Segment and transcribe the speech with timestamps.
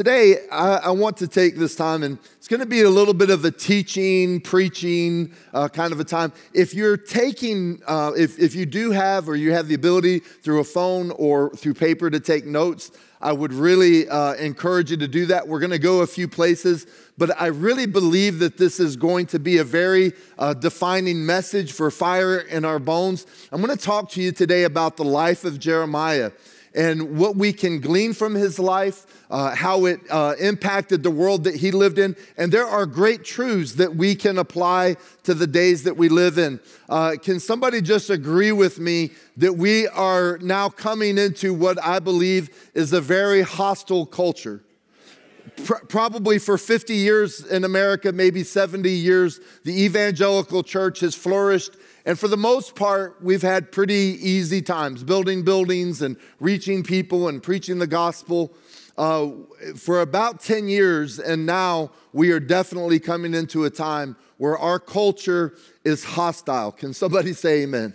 [0.00, 3.12] today I, I, want to take this time, and it's going to be a little
[3.12, 6.32] bit of a teaching, preaching uh, kind of a time.
[6.54, 10.60] If you're taking, uh, if, if you do have or you have the ability through
[10.60, 15.06] a phone or through paper to take notes, I would really uh, encourage you to
[15.06, 15.46] do that.
[15.46, 16.86] We're going to go a few places,
[17.18, 21.72] but I really believe that this is going to be a very uh, defining message
[21.72, 23.26] for fire in our bones.
[23.52, 26.30] I'm going to talk to you today about the life of Jeremiah
[26.74, 31.44] and what we can glean from his life, uh, how it uh, impacted the world
[31.44, 32.14] that he lived in.
[32.36, 36.38] And there are great truths that we can apply to the days that we live
[36.38, 36.60] in.
[36.88, 41.98] Uh, can somebody just agree with me that we are now coming into what I
[41.98, 44.62] believe is a very hostile culture?
[45.88, 52.18] probably for 50 years in America, maybe 70 years, the evangelical church has flourished and
[52.18, 57.42] for the most part, we've had pretty easy times building buildings and reaching people and
[57.42, 58.54] preaching the gospel
[58.96, 59.30] uh,
[59.76, 61.18] for about 10 years.
[61.18, 66.72] And now we are definitely coming into a time where our culture is hostile.
[66.72, 67.94] Can somebody say amen?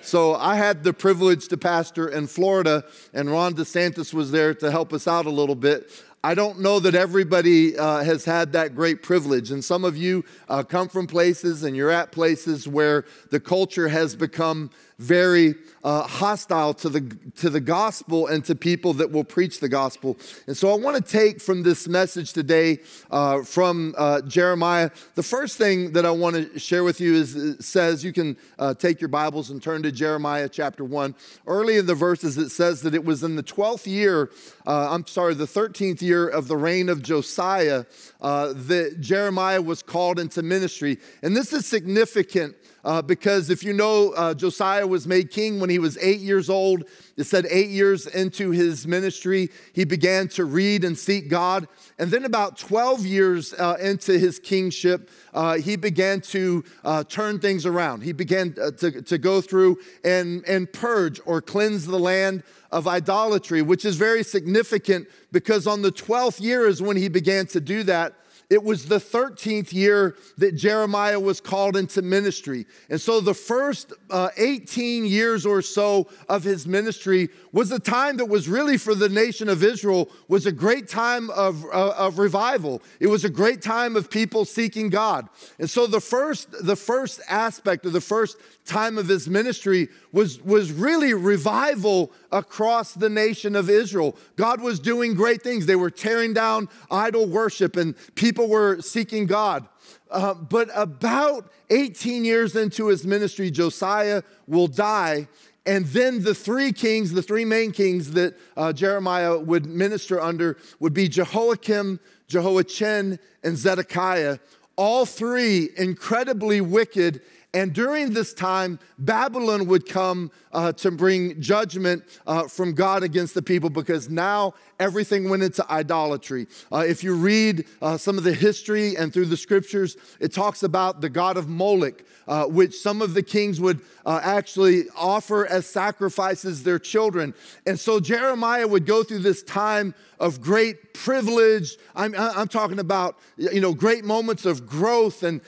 [0.00, 4.70] So I had the privilege to pastor in Florida, and Ron DeSantis was there to
[4.70, 5.90] help us out a little bit.
[6.24, 9.50] I don't know that everybody uh, has had that great privilege.
[9.50, 13.88] And some of you uh, come from places and you're at places where the culture
[13.88, 14.70] has become
[15.02, 17.00] very uh, hostile to the,
[17.36, 20.16] to the gospel and to people that will preach the gospel.
[20.46, 22.78] And so I want to take from this message today
[23.10, 24.90] uh, from uh, Jeremiah.
[25.16, 28.36] The first thing that I want to share with you is it says, you can
[28.58, 31.16] uh, take your Bibles and turn to Jeremiah chapter 1.
[31.46, 34.30] Early in the verses, it says that it was in the 12th year,
[34.66, 37.84] uh, I'm sorry, the 13th year of the reign of Josiah
[38.20, 40.98] uh, that Jeremiah was called into ministry.
[41.22, 45.70] And this is significant uh, because if you know, uh, Josiah was made king when
[45.70, 46.84] he was eight years old.
[47.16, 51.68] It said eight years into his ministry, he began to read and seek God.
[51.98, 57.38] And then, about 12 years uh, into his kingship, uh, he began to uh, turn
[57.38, 58.02] things around.
[58.02, 62.88] He began uh, to, to go through and, and purge or cleanse the land of
[62.88, 67.60] idolatry, which is very significant because on the 12th year is when he began to
[67.60, 68.14] do that.
[68.52, 72.66] It was the 13th year that Jeremiah was called into ministry.
[72.90, 78.16] And so the first uh, 18 years or so of his ministry was a time
[78.16, 82.18] that was really for the nation of Israel was a great time of, uh, of
[82.18, 82.82] revival.
[82.98, 85.28] It was a great time of people seeking God.
[85.58, 90.40] And so the first, the first aspect of the first time of his ministry was,
[90.42, 94.16] was really revival across the nation of Israel.
[94.36, 95.66] God was doing great things.
[95.66, 99.68] They were tearing down idol worship and people were seeking God.
[100.10, 105.26] Uh, but about 18 years into his ministry, Josiah will die.
[105.64, 110.56] And then the three kings, the three main kings that uh, Jeremiah would minister under,
[110.80, 114.38] would be Jehoiakim, Jehoiachin, and Zedekiah.
[114.76, 117.20] All three incredibly wicked
[117.54, 123.34] and during this time, Babylon would come uh, to bring judgment uh, from God against
[123.34, 126.46] the people because now everything went into idolatry.
[126.70, 130.62] Uh, if you read uh, some of the history and through the scriptures, it talks
[130.62, 135.46] about the God of Moloch, uh, which some of the kings would uh, actually offer
[135.46, 137.34] as sacrifices their children.
[137.66, 141.76] And so Jeremiah would go through this time of great privilege.
[141.94, 145.40] I'm, I'm talking about, you know, great moments of growth and,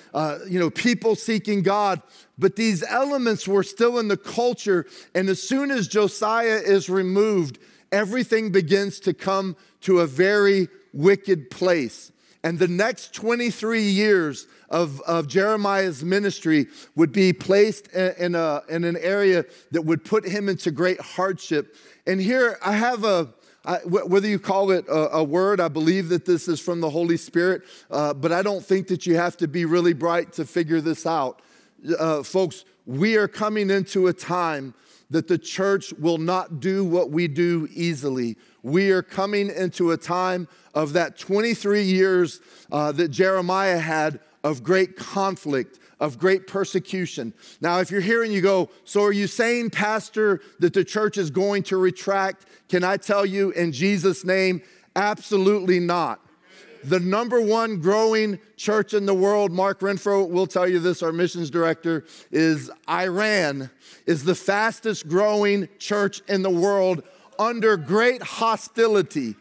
[0.48, 1.93] you know, people seeking God.
[2.38, 4.86] But these elements were still in the culture.
[5.14, 7.58] And as soon as Josiah is removed,
[7.92, 12.10] everything begins to come to a very wicked place.
[12.42, 18.84] And the next 23 years of, of Jeremiah's ministry would be placed in, a, in
[18.84, 21.74] an area that would put him into great hardship.
[22.06, 23.32] And here I have a,
[23.64, 26.90] I, whether you call it a, a, word, I believe that this is from the
[26.90, 30.44] Holy Spirit, uh, but I don't think that you have to be really bright to
[30.44, 31.40] figure this out.
[31.98, 34.74] Uh, folks, we are coming into a time
[35.10, 38.36] that the church will not do what we do easily.
[38.62, 42.40] We are coming into a time of that 23 years
[42.72, 47.32] uh, that Jeremiah had of great conflict, of great persecution.
[47.60, 51.16] Now, if you're here and you go, So are you saying, Pastor, that the church
[51.16, 52.46] is going to retract?
[52.68, 54.62] Can I tell you in Jesus' name,
[54.96, 56.20] absolutely not.
[56.84, 61.12] The number one growing church in the world, Mark Renfro will tell you this, our
[61.12, 63.70] missions director, is Iran,
[64.04, 67.02] is the fastest growing church in the world
[67.38, 69.34] under great hostility.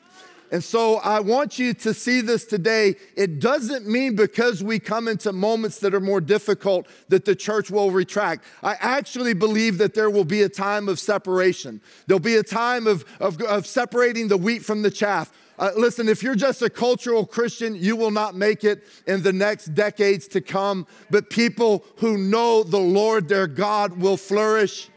[0.53, 2.95] And so I want you to see this today.
[3.17, 7.71] It doesn't mean because we come into moments that are more difficult that the church
[7.71, 8.45] will retract.
[8.61, 11.81] I actually believe that there will be a time of separation.
[12.05, 15.33] There'll be a time of, of, of separating the wheat from the chaff.
[15.59, 19.33] Uh, listen, if you're just a cultural Christian, you will not make it in the
[19.33, 20.87] next decades to come.
[21.11, 24.89] But people who know the Lord their God will flourish.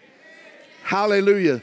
[0.83, 1.63] Hallelujah.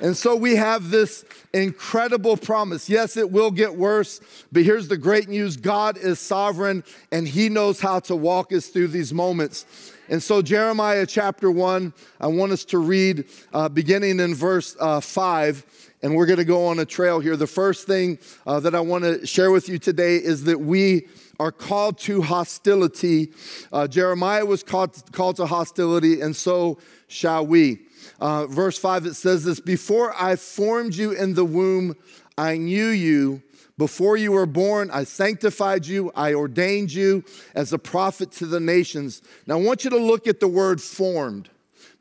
[0.00, 2.88] And so we have this incredible promise.
[2.88, 6.82] Yes, it will get worse, but here's the great news God is sovereign
[7.12, 9.92] and He knows how to walk us through these moments.
[10.08, 15.00] And so, Jeremiah chapter 1, I want us to read uh, beginning in verse uh,
[15.00, 17.34] 5 and we're going to go on a trail here.
[17.34, 21.08] The first thing uh, that I want to share with you today is that we
[21.40, 23.32] are called to hostility.
[23.72, 26.78] Uh, Jeremiah was called, called to hostility, and so
[27.08, 27.86] shall we.
[28.20, 31.96] Uh, verse 5, it says this Before I formed you in the womb,
[32.36, 33.42] I knew you.
[33.78, 37.24] Before you were born, I sanctified you, I ordained you
[37.54, 39.22] as a prophet to the nations.
[39.46, 41.48] Now, I want you to look at the word formed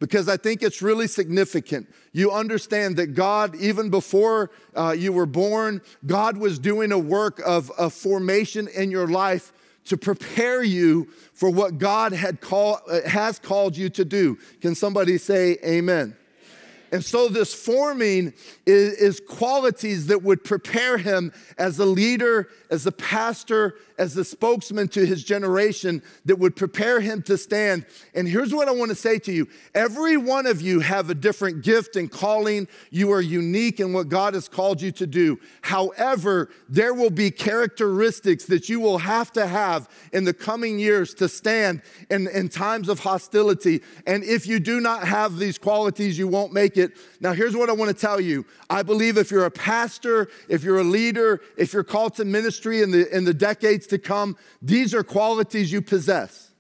[0.04, 1.88] because I think it's really significant.
[2.12, 7.40] You understand that God, even before uh, you were born, God was doing a work
[7.46, 9.54] of, of formation in your life
[9.86, 14.38] to prepare you for what God had call, uh, has called you to do.
[14.60, 16.18] Can somebody say amen?
[16.94, 18.34] And so, this forming
[18.68, 24.24] is, is, qualities that would prepare him as a leader, as a pastor, as a
[24.24, 27.88] spokesman to his generation, that would prepare him to stand.
[28.14, 31.16] And here's what I want to say to you every one of you have a
[31.16, 32.68] different gift and calling.
[32.92, 35.40] You are unique in what God has called you to do.
[35.64, 41.16] However, there will be characteristics that you will have to have in the coming years
[41.16, 41.82] to stand
[42.12, 43.82] in, in times of hostility.
[44.06, 46.92] And if you do not have these qualities, you won't make it it.
[47.20, 48.46] Now, here's what I want to tell you.
[48.70, 52.82] I believe if you're a pastor, if you're a leader, if you're called to ministry
[52.82, 56.52] in the, in the decades to come, these are qualities you possess.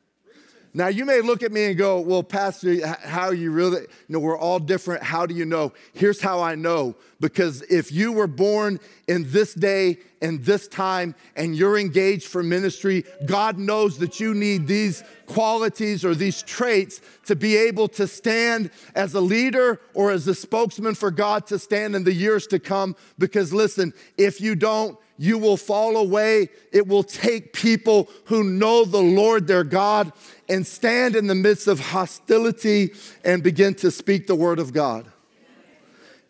[0.75, 3.81] Now, you may look at me and go, Well, Pastor, how you really?
[3.81, 5.03] You know, we're all different.
[5.03, 5.71] How do you know?
[5.93, 6.95] Here's how I know.
[7.19, 12.41] Because if you were born in this day and this time and you're engaged for
[12.41, 18.07] ministry, God knows that you need these qualities or these traits to be able to
[18.07, 22.47] stand as a leader or as a spokesman for God to stand in the years
[22.47, 22.95] to come.
[23.19, 26.49] Because listen, if you don't, you will fall away.
[26.71, 30.11] It will take people who know the Lord their God
[30.47, 32.93] and stand in the midst of hostility
[33.25, 35.12] and begin to speak the word of God.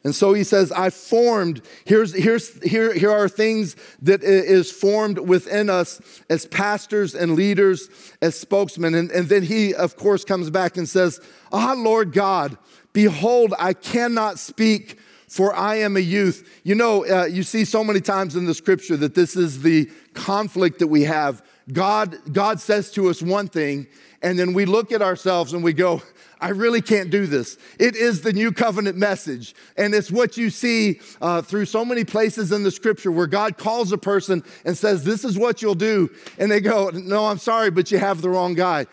[0.04, 5.18] And so he says, I formed, here's, here's, here, here are things that is formed
[5.18, 7.90] within us as pastors and leaders,
[8.22, 8.96] as spokesmen.
[8.96, 11.22] And, and then he, of course, comes back and says,
[11.54, 12.58] Ah, Lord God,
[12.92, 15.00] behold, I cannot speak
[15.34, 16.48] for I am a youth.
[16.64, 19.90] You know, uh, you see so many times in the scripture that this is the
[20.14, 21.42] conflict that we have.
[21.72, 23.88] God, God says to us one thing,
[24.22, 26.02] and then we look at ourselves and we go,
[26.44, 27.58] I really can't do this.
[27.80, 29.56] It is the new covenant message.
[29.78, 33.58] And it's what you see uh, through so many places in the scripture where God
[33.58, 36.10] calls a person and says, This is what you'll do.
[36.38, 38.88] And they go, No, I'm sorry, but you have the wrong guy.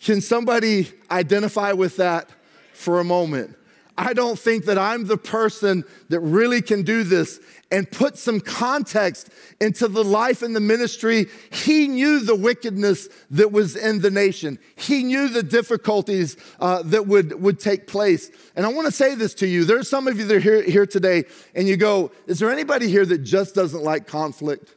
[0.00, 2.30] Can somebody identify with that
[2.74, 3.57] for a moment?
[3.98, 7.40] I don't think that I'm the person that really can do this
[7.72, 9.28] and put some context
[9.60, 11.26] into the life and the ministry.
[11.50, 14.60] He knew the wickedness that was in the nation.
[14.76, 18.30] He knew the difficulties uh, that would, would take place.
[18.54, 19.64] And I want to say this to you.
[19.64, 21.24] There's some of you that are here, here today
[21.56, 24.76] and you go, is there anybody here that just doesn't like conflict?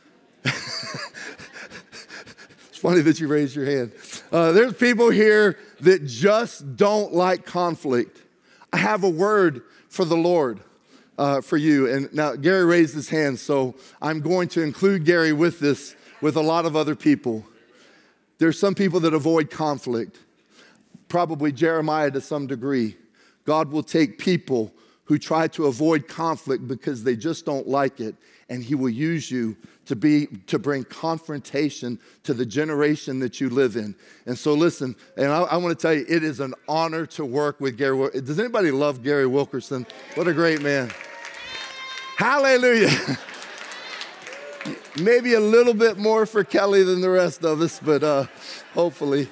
[0.44, 0.88] it's
[2.72, 3.92] funny that you raised your hand.
[4.32, 8.19] Uh, there's people here that just don't like conflict.
[8.72, 10.60] I have a word for the Lord.
[11.18, 11.86] Uh, for you.
[11.86, 16.34] And now Gary raised his hand, so I'm going to include Gary with this, with
[16.34, 17.44] a lot of other people.
[18.38, 20.18] There's some people that avoid conflict,
[21.08, 22.96] probably Jeremiah to some degree.
[23.44, 24.72] God will take people
[25.04, 28.14] who try to avoid conflict because they just don't like it,
[28.48, 29.58] and He will use you
[29.90, 33.92] to be to bring confrontation to the generation that you live in.
[34.24, 37.24] And so, listen, and I, I want to tell you, it is an honor to
[37.24, 38.08] work with Gary.
[38.20, 39.84] Does anybody love Gary Wilkerson?
[40.14, 40.92] What a great man!
[42.18, 43.18] Hallelujah.
[45.02, 48.26] Maybe a little bit more for Kelly than the rest of us, but uh,
[48.74, 49.28] hopefully.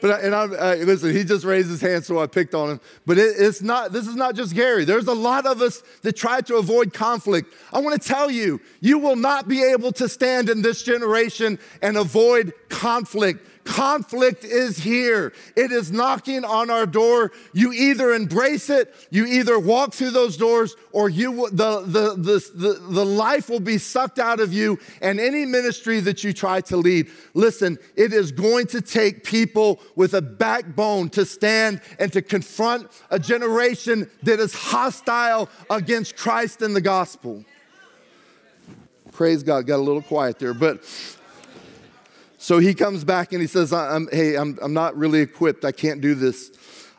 [0.00, 2.80] But and I, I, listen, he just raised his hand, so I picked on him.
[3.06, 3.92] But it, it's not.
[3.92, 4.84] This is not just Gary.
[4.84, 7.52] There's a lot of us that try to avoid conflict.
[7.72, 11.58] I want to tell you, you will not be able to stand in this generation
[11.82, 13.46] and avoid conflict.
[13.68, 15.34] Conflict is here.
[15.54, 17.32] It is knocking on our door.
[17.52, 22.50] You either embrace it, you either walk through those doors, or you the, the, the,
[22.54, 26.62] the, the life will be sucked out of you and any ministry that you try
[26.62, 27.10] to lead.
[27.34, 32.90] Listen, it is going to take people with a backbone to stand and to confront
[33.10, 37.44] a generation that is hostile against Christ and the gospel.
[39.12, 40.82] Praise God, got a little quiet there, but
[42.38, 45.64] so he comes back and he says, I'm, Hey, I'm, I'm not really equipped.
[45.64, 46.50] I can't do this.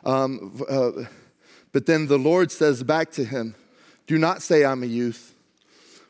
[0.04, 0.92] Um, uh,
[1.72, 3.54] but then the Lord says back to him,
[4.06, 5.34] Do not say I'm a youth,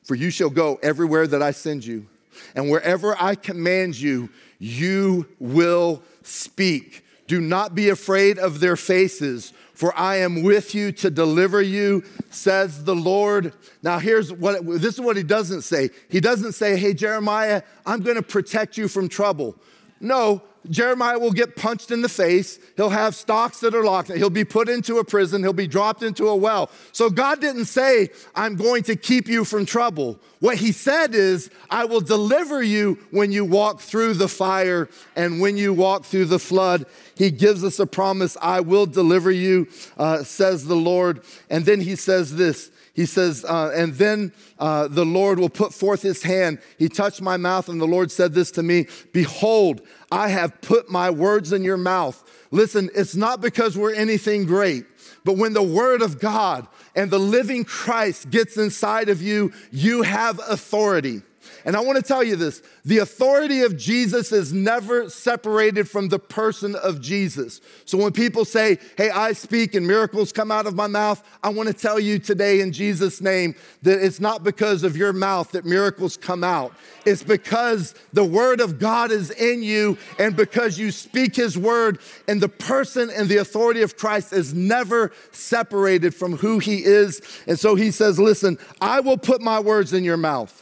[0.02, 2.06] for you shall go everywhere that I send you.
[2.54, 7.04] And wherever I command you, you will speak.
[7.26, 12.04] Do not be afraid of their faces, for I am with you to deliver you,
[12.28, 13.54] says the Lord.
[13.82, 15.88] Now, here's what this is what he doesn't say.
[16.10, 19.56] He doesn't say, Hey, Jeremiah, I'm going to protect you from trouble.
[19.98, 22.58] No, Jeremiah will get punched in the face.
[22.76, 24.12] He'll have stocks that are locked.
[24.12, 25.42] He'll be put into a prison.
[25.42, 26.70] He'll be dropped into a well.
[26.92, 30.18] So God didn't say, I'm going to keep you from trouble.
[30.40, 35.40] What he said is, I will deliver you when you walk through the fire and
[35.40, 36.84] when you walk through the flood.
[37.14, 41.22] He gives us a promise, I will deliver you, uh, says the Lord.
[41.48, 45.72] And then he says this he says, uh, and then uh, the Lord will put
[45.72, 46.58] forth his hand.
[46.78, 50.90] He touched my mouth, and the Lord said this to me Behold, I have put
[50.90, 52.22] my words in your mouth.
[52.50, 54.84] Listen, it's not because we're anything great,
[55.24, 60.02] but when the word of God and the living Christ gets inside of you, you
[60.02, 61.22] have authority.
[61.64, 66.08] And I want to tell you this the authority of Jesus is never separated from
[66.08, 67.60] the person of Jesus.
[67.84, 71.50] So when people say, Hey, I speak and miracles come out of my mouth, I
[71.50, 75.52] want to tell you today in Jesus' name that it's not because of your mouth
[75.52, 76.72] that miracles come out.
[77.04, 81.98] It's because the word of God is in you and because you speak his word,
[82.28, 87.20] and the person and the authority of Christ is never separated from who he is.
[87.46, 90.59] And so he says, Listen, I will put my words in your mouth.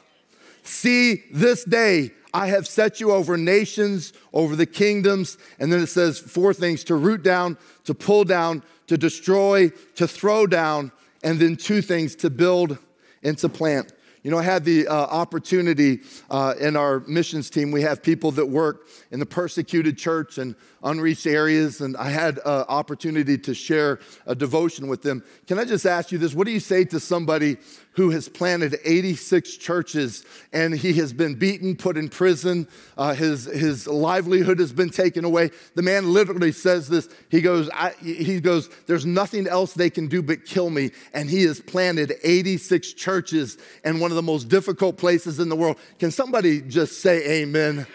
[0.69, 5.39] See, this day I have set you over nations, over the kingdoms.
[5.59, 10.07] And then it says four things to root down, to pull down, to destroy, to
[10.07, 10.93] throw down,
[11.25, 12.77] and then two things to build
[13.23, 13.95] and to plant.
[14.23, 17.71] You know, I had the uh, opportunity uh, in our missions team.
[17.71, 20.55] We have people that work in the persecuted church and
[20.89, 25.23] unreached areas, and I had an opportunity to share a devotion with them.
[25.47, 26.35] Can I just ask you this?
[26.35, 27.59] What do you say to somebody
[27.93, 33.45] who has planted 86 churches and he has been beaten, put in prison, uh, his,
[33.45, 35.51] his livelihood has been taken away?
[35.75, 37.09] The man literally says this.
[37.31, 40.93] He goes, I, he goes, there's nothing else they can do but kill me.
[41.13, 45.57] And he has planted 86 churches in one of the most difficult places in the
[45.57, 45.77] world.
[45.99, 47.87] Can somebody just say amen?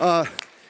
[0.00, 0.26] Uh,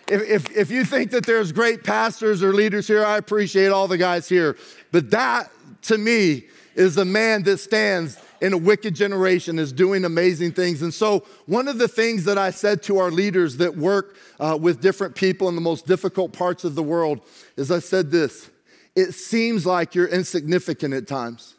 [0.08, 3.88] if, if, if, you think that there's great pastors or leaders here, I appreciate all
[3.88, 4.56] the guys here.
[4.92, 5.50] But that,
[5.82, 6.44] to me,
[6.74, 10.82] is a man that stands in a wicked generation, is doing amazing things.
[10.82, 14.58] And so, one of the things that I said to our leaders that work uh,
[14.60, 17.20] with different people in the most difficult parts of the world
[17.56, 18.50] is I said this
[18.94, 21.54] it seems like you're insignificant at times.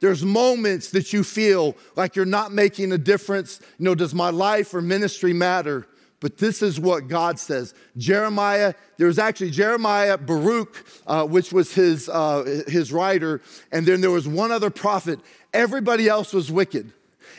[0.00, 3.60] There's moments that you feel like you're not making a difference.
[3.78, 5.86] You know, does my life or ministry matter?
[6.26, 7.72] But this is what God says.
[7.96, 13.40] Jeremiah, there was actually Jeremiah, Baruch, uh, which was his, uh, his writer,
[13.70, 15.20] and then there was one other prophet.
[15.54, 16.92] Everybody else was wicked.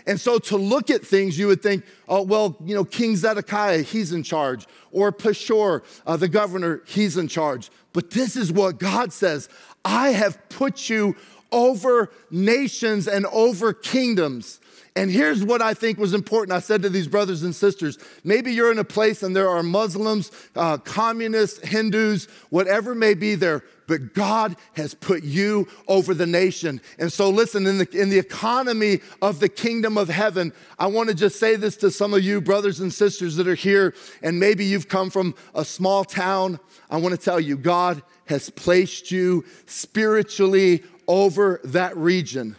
[0.06, 3.82] And so to look at things, you would think, oh, well, you know, King Zedekiah,
[3.82, 4.66] he's in charge.
[4.94, 7.70] Or Pashur, uh, the governor, he's in charge.
[7.92, 9.50] But this is what God says
[9.84, 11.18] I have put you
[11.52, 14.62] over nations and over kingdoms.
[14.98, 16.56] And here's what I think was important.
[16.56, 19.62] I said to these brothers and sisters maybe you're in a place and there are
[19.62, 26.26] Muslims, uh, communists, Hindus, whatever may be there, but God has put you over the
[26.26, 26.82] nation.
[26.98, 31.10] And so, listen, in the, in the economy of the kingdom of heaven, I want
[31.10, 34.40] to just say this to some of you, brothers and sisters that are here, and
[34.40, 36.60] maybe you've come from a small town.
[36.90, 42.56] I want to tell you, God has placed you spiritually over that region.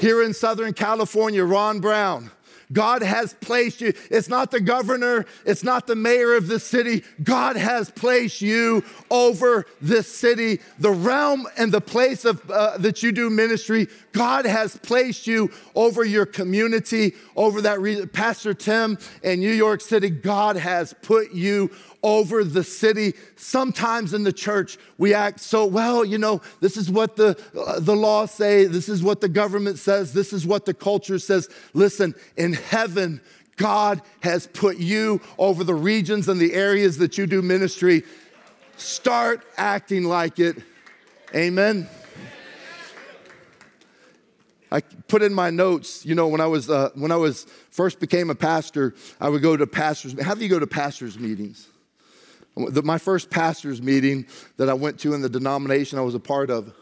[0.00, 2.30] Here in Southern California, Ron Brown,
[2.72, 3.92] God has placed you.
[4.10, 7.04] It's not the governor, it's not the mayor of the city.
[7.22, 13.02] God has placed you over this city, the realm and the place of, uh, that
[13.02, 13.88] you do ministry.
[14.12, 18.10] God has placed you over your community, over that.
[18.14, 21.70] Pastor Tim in New York City, God has put you
[22.02, 23.14] over the city.
[23.36, 27.80] Sometimes in the church, we act so, well, you know, this is what the, uh,
[27.80, 31.48] the law say, this is what the government says, this is what the culture says.
[31.74, 33.20] Listen, in heaven,
[33.56, 38.04] God has put you over the regions and the areas that you do ministry.
[38.76, 40.56] Start acting like it.
[41.34, 41.88] Amen.
[44.72, 47.98] I put in my notes, you know, when I was uh, when I was first
[47.98, 50.20] became a pastor, I would go to pastors.
[50.22, 51.68] How do you go to pastors meetings?
[52.66, 54.26] The, my first pastors meeting
[54.56, 56.72] that I went to in the denomination I was a part of,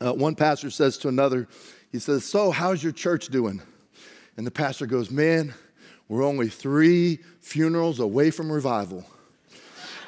[0.00, 1.48] uh, one pastor says to another,
[1.92, 3.62] he says, "So, how's your church doing?"
[4.36, 5.54] And the pastor goes, "Man,
[6.08, 9.06] we're only three funerals away from revival."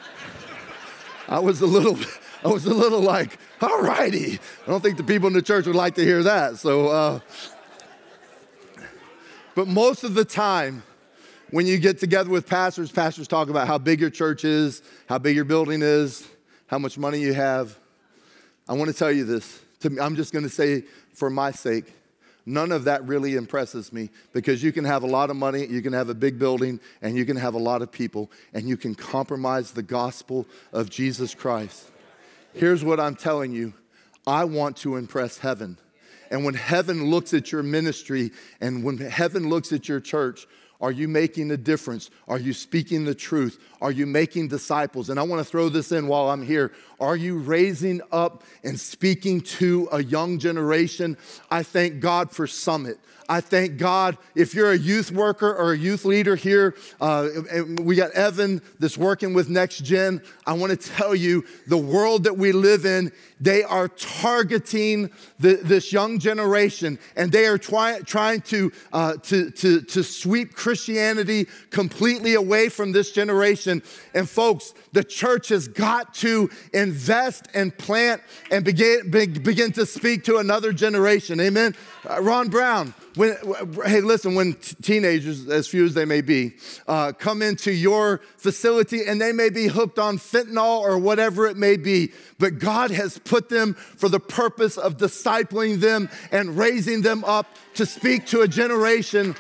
[1.28, 1.98] I was a little.
[2.44, 4.38] I was a little like, all righty.
[4.66, 6.58] I don't think the people in the church would like to hear that.
[6.58, 7.20] So, uh,
[9.54, 10.82] but most of the time,
[11.50, 15.18] when you get together with pastors, pastors talk about how big your church is, how
[15.18, 16.26] big your building is,
[16.66, 17.78] how much money you have.
[18.68, 19.60] I want to tell you this.
[20.00, 20.82] I'm just going to say,
[21.14, 21.84] for my sake,
[22.44, 25.82] none of that really impresses me because you can have a lot of money, you
[25.82, 28.76] can have a big building, and you can have a lot of people, and you
[28.76, 31.90] can compromise the gospel of Jesus Christ.
[32.54, 33.74] Here's what I'm telling you
[34.26, 35.78] I want to impress heaven.
[36.28, 40.48] And when heaven looks at your ministry and when heaven looks at your church,
[40.80, 42.10] are you making a difference?
[42.28, 43.58] Are you speaking the truth?
[43.80, 45.10] Are you making disciples?
[45.10, 46.72] And I want to throw this in while I'm here.
[46.98, 51.16] Are you raising up and speaking to a young generation?
[51.50, 52.98] I thank God for Summit.
[53.28, 54.18] I thank God.
[54.34, 57.28] If you're a youth worker or a youth leader here, uh,
[57.80, 60.22] we got Evan that's working with Next Gen.
[60.46, 65.56] I want to tell you the world that we live in, they are targeting the,
[65.56, 71.46] this young generation and they are try, trying to, uh, to, to, to sweep Christianity
[71.70, 73.82] completely away from this generation.
[74.14, 80.24] And folks, the church has got to invest and plant and begin, begin to speak
[80.24, 81.38] to another generation.
[81.38, 81.74] Amen.
[82.08, 83.36] Uh, Ron Brown, when,
[83.84, 86.54] hey, listen, when t- teenagers, as few as they may be,
[86.88, 91.58] uh, come into your facility and they may be hooked on fentanyl or whatever it
[91.58, 97.02] may be, but God has put them for the purpose of discipling them and raising
[97.02, 99.36] them up to speak to a generation.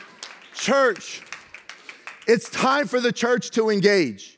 [0.52, 1.22] Church,
[2.28, 4.35] it's time for the church to engage.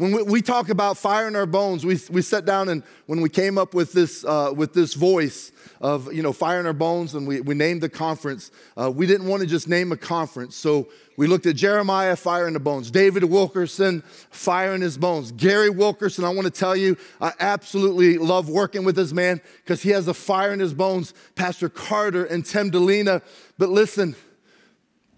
[0.00, 3.20] When we, we, talk about fire in our bones, we, we sat down and when
[3.20, 6.72] we came up with this, uh, with this voice of, you know, fire in our
[6.72, 9.98] bones and we, we named the conference, uh, we didn't want to just name a
[9.98, 10.56] conference.
[10.56, 10.88] So
[11.18, 15.68] we looked at Jeremiah, fire in the bones, David Wilkerson, fire in his bones, Gary
[15.68, 16.24] Wilkerson.
[16.24, 20.08] I want to tell you, I absolutely love working with this man because he has
[20.08, 23.20] a fire in his bones, Pastor Carter and Tim Dilena.
[23.58, 24.16] But listen,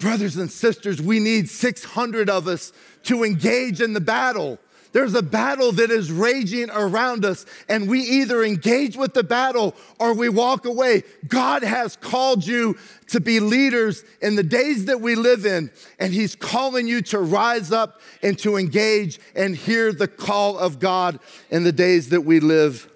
[0.01, 2.73] brothers and sisters, we need 600 of us
[3.05, 4.59] to engage in the battle.
[4.93, 9.75] There's a battle that is raging around us, and we either engage with the battle
[9.99, 11.03] or we walk away.
[11.27, 12.77] God has called you
[13.09, 17.21] to be leaders in the days that we live in, and He's calling you to
[17.21, 21.19] rise up and to engage and hear the call of God
[21.51, 22.89] in the days that we live.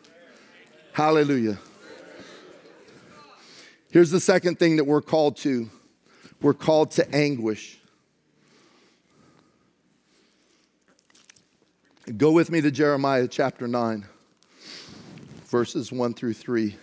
[0.93, 1.59] Hallelujah.
[3.91, 5.71] Here's the second thing that we're called to
[6.43, 7.79] we're called to anguish.
[12.15, 14.07] Go with me to Jeremiah chapter 9,
[15.47, 16.77] verses 1 through 3.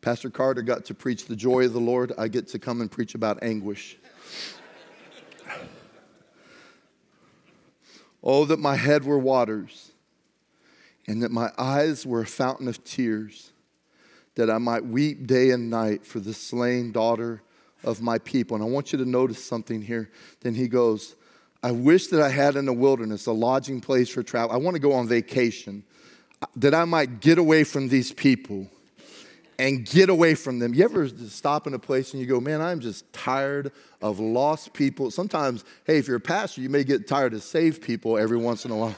[0.00, 2.12] Pastor Carter got to preach the joy of the Lord.
[2.16, 3.98] I get to come and preach about anguish.
[8.22, 9.90] oh, that my head were waters,
[11.08, 13.50] and that my eyes were a fountain of tears,
[14.36, 17.42] that I might weep day and night for the slain daughter
[17.84, 18.56] of my people.
[18.56, 20.10] And I want you to notice something here.
[20.40, 21.14] Then he goes,
[21.62, 24.54] I wish that I had in the wilderness a lodging place for travel.
[24.54, 25.82] I want to go on vacation,
[26.56, 28.68] that I might get away from these people
[29.58, 30.72] and get away from them.
[30.72, 34.72] You ever stop in a place and you go, man, I'm just tired of lost
[34.72, 35.10] people?
[35.10, 38.64] Sometimes, hey, if you're a pastor, you may get tired of saved people every once
[38.64, 38.94] in a while.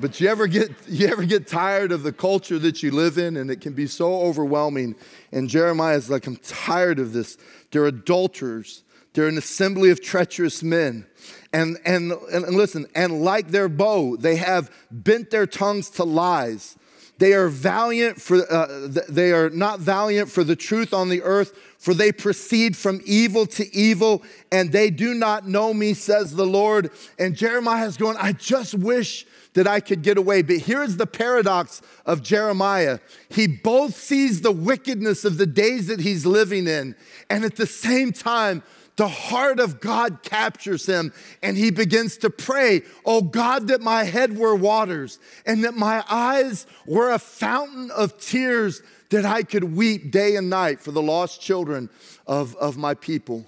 [0.00, 3.36] But you ever get you ever get tired of the culture that you live in
[3.36, 4.94] and it can be so overwhelming.
[5.32, 7.36] And Jeremiah is like, I'm tired of this.
[7.70, 8.84] They're adulterers.
[9.14, 11.06] They're an assembly of treacherous men.
[11.52, 16.76] And, and, and listen, and like their bow, they have bent their tongues to lies.
[17.18, 21.58] They are valiant for, uh, they are not valiant for the truth on the earth,
[21.78, 26.46] for they proceed from evil to evil, and they do not know me, says the
[26.46, 26.90] Lord.
[27.18, 30.42] And Jeremiah is going, I just wish that I could get away.
[30.42, 36.00] But here's the paradox of Jeremiah he both sees the wickedness of the days that
[36.00, 36.94] he's living in,
[37.30, 38.62] and at the same time,
[38.98, 44.02] the heart of God captures him and he begins to pray, Oh God, that my
[44.02, 49.76] head were waters and that my eyes were a fountain of tears that I could
[49.76, 51.88] weep day and night for the lost children
[52.26, 53.46] of, of my people.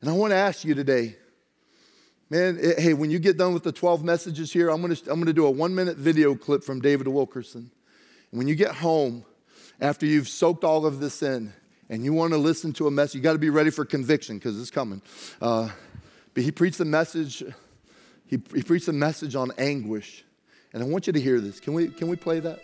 [0.00, 1.16] And I want to ask you today,
[2.30, 5.24] man, it, hey, when you get done with the 12 messages here, I'm to, I'm
[5.24, 7.70] to do a one minute video clip from David Wilkerson.
[8.30, 9.24] When you get home,
[9.80, 11.52] after you've soaked all of this in,
[11.88, 14.36] and you want to listen to a message, you got to be ready for conviction
[14.36, 15.00] because it's coming.
[15.40, 15.70] Uh,
[16.34, 17.42] but he preached a message,
[18.26, 20.24] he, he preached a message on anguish.
[20.74, 21.60] And I want you to hear this.
[21.60, 22.58] Can we, can we play that?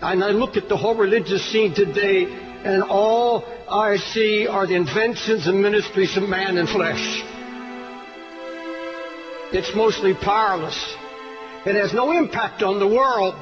[0.00, 2.24] And I look at the whole religious scene today,
[2.64, 7.22] and all I see are the inventions and ministries of man and flesh.
[9.54, 10.96] It's mostly powerless.
[11.66, 13.34] It has no impact on the world.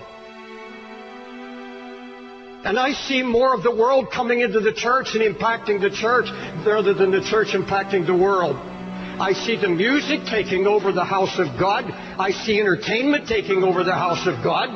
[2.64, 6.26] And I see more of the world coming into the church and impacting the church
[6.66, 8.56] rather than the church impacting the world.
[8.56, 11.84] I see the music taking over the house of God.
[11.86, 14.68] I see entertainment taking over the house of God.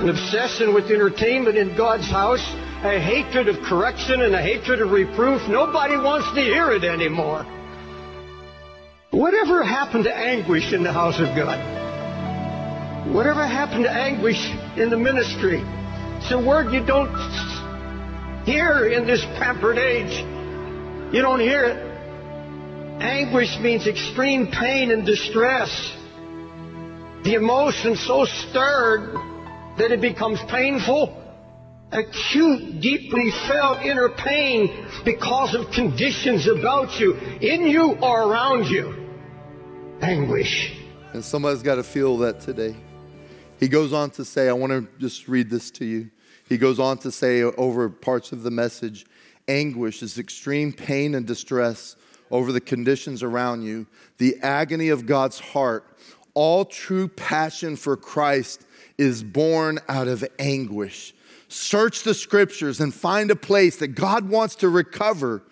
[0.00, 2.44] An obsession with entertainment in God's house,
[2.82, 5.42] a hatred of correction and a hatred of reproof.
[5.46, 7.44] Nobody wants to hear it anymore.
[9.10, 11.58] Whatever happened to anguish in the house of God?
[13.12, 14.38] Whatever happened to anguish
[14.76, 15.60] in the ministry?
[16.18, 17.10] It's a word you don't
[18.44, 20.12] hear in this pampered age.
[21.12, 23.02] You don't hear it.
[23.02, 25.70] Anguish means extreme pain and distress.
[27.24, 29.12] The emotion so stirred
[29.76, 31.16] that it becomes painful.
[31.90, 38.99] Acute, deeply felt inner pain because of conditions about you, in you or around you.
[40.02, 40.76] Anguish.
[41.12, 42.76] And somebody's got to feel that today.
[43.58, 46.10] He goes on to say, I want to just read this to you.
[46.48, 49.06] He goes on to say over parts of the message
[49.48, 51.96] anguish is extreme pain and distress
[52.30, 53.86] over the conditions around you,
[54.18, 55.84] the agony of God's heart.
[56.34, 58.64] All true passion for Christ
[58.96, 61.12] is born out of anguish.
[61.48, 65.42] Search the scriptures and find a place that God wants to recover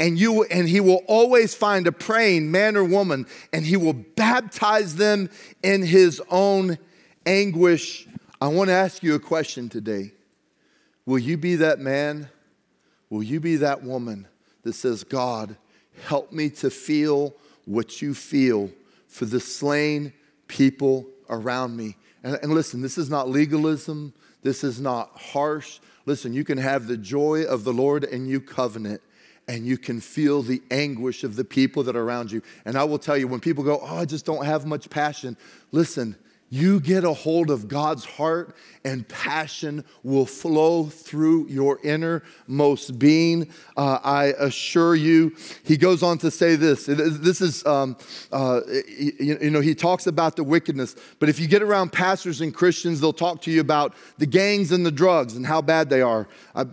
[0.00, 3.94] and you and he will always find a praying man or woman and he will
[3.94, 5.28] baptize them
[5.62, 6.78] in his own
[7.26, 8.06] anguish,
[8.40, 10.12] I want to ask you a question today.
[11.04, 12.28] Will you be that man?
[13.10, 14.28] Will you be that woman
[14.62, 15.56] that says, God,
[16.04, 17.34] help me to feel
[17.64, 18.70] what you feel
[19.06, 20.12] for the slain
[20.46, 21.96] people around me?
[22.22, 25.80] And, and listen, this is not legalism, this is not harsh.
[26.06, 29.02] Listen, you can have the joy of the Lord and you covenant
[29.48, 32.42] and you can feel the anguish of the people that are around you.
[32.66, 35.36] And I will tell you, when people go, Oh, I just don't have much passion,
[35.72, 36.14] listen,
[36.50, 43.50] you get a hold of God's heart, and passion will flow through your innermost being.
[43.76, 45.36] Uh, I assure you.
[45.64, 46.86] He goes on to say this.
[46.86, 47.96] This is, um,
[48.32, 52.40] uh, you, you know, he talks about the wickedness, but if you get around pastors
[52.40, 55.90] and Christians, they'll talk to you about the gangs and the drugs and how bad
[55.90, 56.28] they are.
[56.54, 56.64] I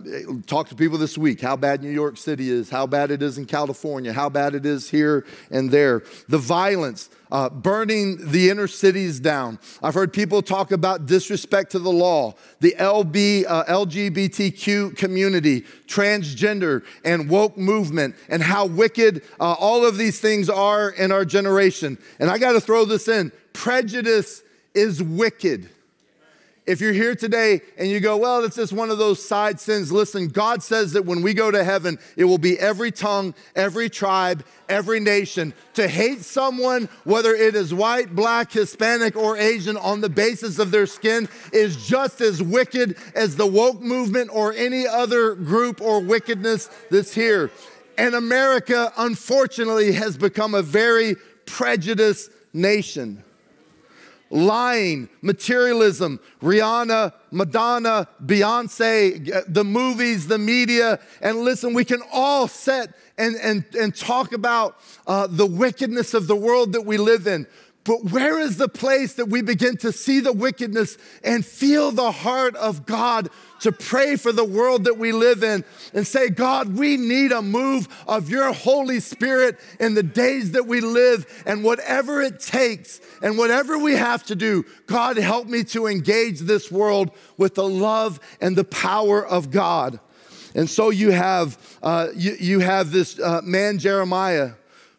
[0.46, 3.36] talked to people this week how bad New York City is, how bad it is
[3.36, 8.68] in California, how bad it is here and there, the violence uh, burning the inner
[8.68, 9.58] cities down.
[9.82, 16.84] I've heard people talk about disrespect to the law, the LB, uh, LGBTQ community, transgender,
[17.04, 21.98] and woke movement, and how wicked uh, all of these things are in our generation.
[22.18, 24.42] And I got to throw this in prejudice
[24.74, 25.70] is wicked.
[26.66, 29.92] If you're here today and you go, well, it's just one of those side sins,
[29.92, 33.88] listen, God says that when we go to heaven, it will be every tongue, every
[33.88, 35.54] tribe, every nation.
[35.74, 40.72] To hate someone, whether it is white, black, Hispanic, or Asian, on the basis of
[40.72, 46.00] their skin is just as wicked as the woke movement or any other group or
[46.00, 47.52] wickedness that's here.
[47.96, 51.14] And America, unfortunately, has become a very
[51.46, 53.22] prejudiced nation
[54.30, 61.00] lying, materialism, Rihanna, Madonna, Beyonce, the movies, the media.
[61.20, 66.26] And listen, we can all set and, and, and talk about uh, the wickedness of
[66.26, 67.46] the world that we live in.
[67.86, 72.10] But where is the place that we begin to see the wickedness and feel the
[72.10, 76.76] heart of God to pray for the world that we live in and say, God,
[76.76, 81.62] we need a move of your Holy Spirit in the days that we live and
[81.62, 86.70] whatever it takes and whatever we have to do, God, help me to engage this
[86.70, 90.00] world with the love and the power of God.
[90.56, 94.52] And so you have, uh, you, you have this uh, man, Jeremiah,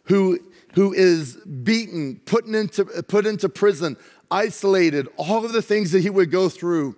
[0.03, 0.39] who
[0.77, 3.97] who is beaten, put into, put into prison,
[4.29, 6.95] isolated, all of the things that he would go through.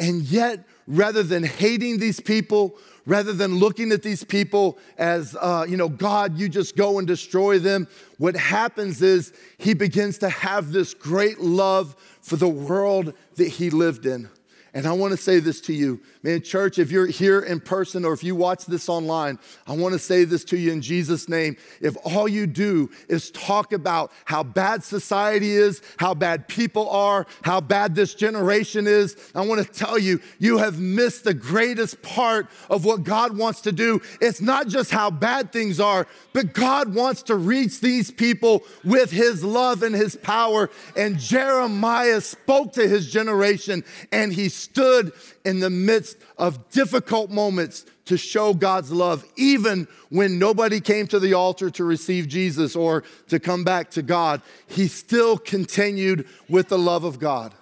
[0.00, 5.64] And yet, rather than hating these people, rather than looking at these people as, uh,
[5.68, 7.86] you know, God, you just go and destroy them,
[8.18, 13.70] what happens is he begins to have this great love for the world that he
[13.70, 14.28] lived in.
[14.72, 18.04] And I want to say this to you, man, church, if you're here in person
[18.04, 21.28] or if you watch this online, I want to say this to you in Jesus'
[21.28, 21.56] name.
[21.80, 27.26] If all you do is talk about how bad society is, how bad people are,
[27.42, 32.00] how bad this generation is, I want to tell you, you have missed the greatest
[32.02, 34.00] part of what God wants to do.
[34.20, 39.10] It's not just how bad things are, but God wants to reach these people with
[39.10, 40.70] his love and his power.
[40.96, 45.12] And Jeremiah spoke to his generation and he stood
[45.44, 51.20] in the midst of difficult moments to show God's love, even when nobody came to
[51.20, 54.42] the altar to receive Jesus or to come back to God.
[54.66, 57.54] He still continued with the love of God.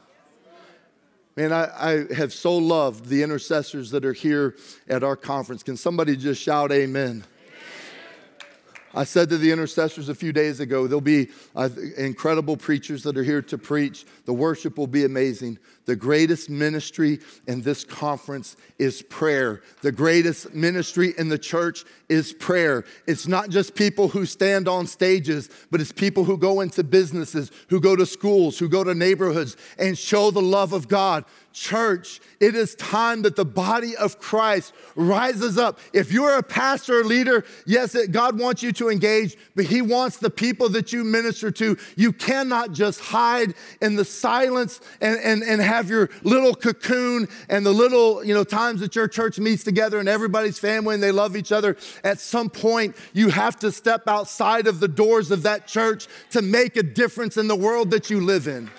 [1.36, 1.68] Man, I,
[2.08, 4.56] I, have so loved the intercessors that are here
[4.88, 5.62] at our conference.
[5.62, 7.22] Can somebody just shout amen?
[8.94, 13.16] I said to the intercessors a few days ago, there'll be uh, incredible preachers that
[13.16, 14.06] are here to preach.
[14.24, 15.58] The worship will be amazing.
[15.88, 19.62] The greatest ministry in this conference is prayer.
[19.80, 22.84] The greatest ministry in the church is prayer.
[23.06, 27.50] It's not just people who stand on stages, but it's people who go into businesses,
[27.70, 31.24] who go to schools, who go to neighborhoods and show the love of God.
[31.54, 35.80] Church, it is time that the body of Christ rises up.
[35.92, 40.18] If you're a pastor or leader, yes, God wants you to engage, but He wants
[40.18, 41.76] the people that you minister to.
[41.96, 47.66] You cannot just hide in the silence and, and, and have your little cocoon and
[47.66, 51.12] the little, you know, times that your church meets together and everybody's family and they
[51.12, 51.76] love each other.
[52.02, 56.40] At some point, you have to step outside of the doors of that church to
[56.40, 58.70] make a difference in the world that you live in.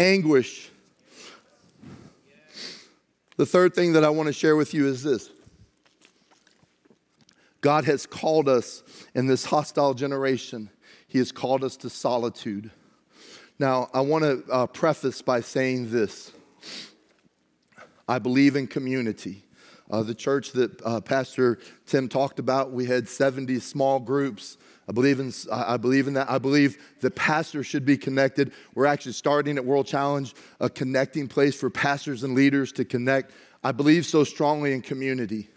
[0.00, 0.70] anguish.
[3.36, 5.30] The third thing that I want to share with you is this
[7.60, 8.82] God has called us
[9.14, 10.70] in this hostile generation,
[11.10, 12.70] He has called us to solitude.
[13.58, 16.32] Now, I want to uh, preface by saying this
[18.08, 19.44] I believe in community.
[19.90, 24.56] Uh, the church that uh, Pastor Tim talked about, we had 70 small groups
[24.90, 26.28] I believe in, I believe in that.
[26.28, 28.50] I believe the pastors should be connected.
[28.74, 33.30] We're actually starting at World Challenge a connecting place for pastors and leaders to connect.
[33.62, 35.48] I believe so strongly in community.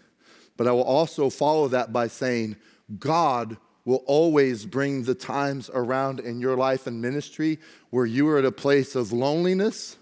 [0.56, 2.54] But I will also follow that by saying,
[2.96, 7.58] God will always bring the times around in your life and ministry
[7.90, 9.96] where you are at a place of loneliness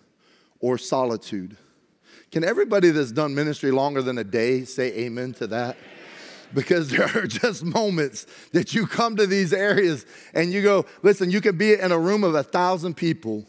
[0.60, 1.56] or solitude.
[2.30, 5.76] Can everybody that's done ministry longer than a day say amen to that?
[6.54, 11.30] because there are just moments that you come to these areas and you go, listen,
[11.30, 13.46] you can be in a room of a thousand people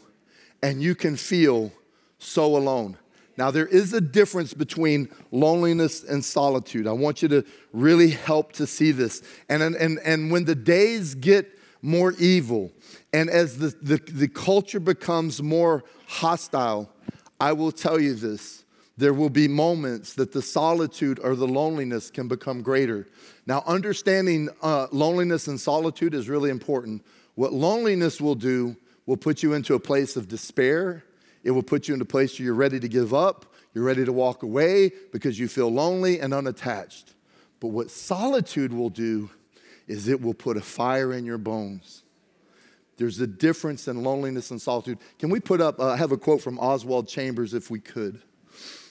[0.62, 1.72] and you can feel
[2.18, 2.96] so alone.
[3.36, 6.86] Now, there is a difference between loneliness and solitude.
[6.86, 9.22] I want you to really help to see this.
[9.48, 11.50] And, and, and when the days get
[11.82, 12.72] more evil
[13.12, 16.90] and as the, the, the culture becomes more hostile,
[17.40, 18.64] I will tell you this
[18.96, 23.08] there will be moments that the solitude or the loneliness can become greater.
[23.46, 27.04] Now, understanding uh, loneliness and solitude is really important.
[27.34, 31.04] What loneliness will do will put you into a place of despair.
[31.44, 34.04] It will put you in a place where you're ready to give up, you're ready
[34.04, 37.14] to walk away because you feel lonely and unattached.
[37.60, 39.30] But what solitude will do
[39.86, 42.02] is it will put a fire in your bones.
[42.96, 44.98] There's a difference in loneliness and solitude.
[45.18, 48.22] Can we put up, uh, I have a quote from Oswald Chambers if we could.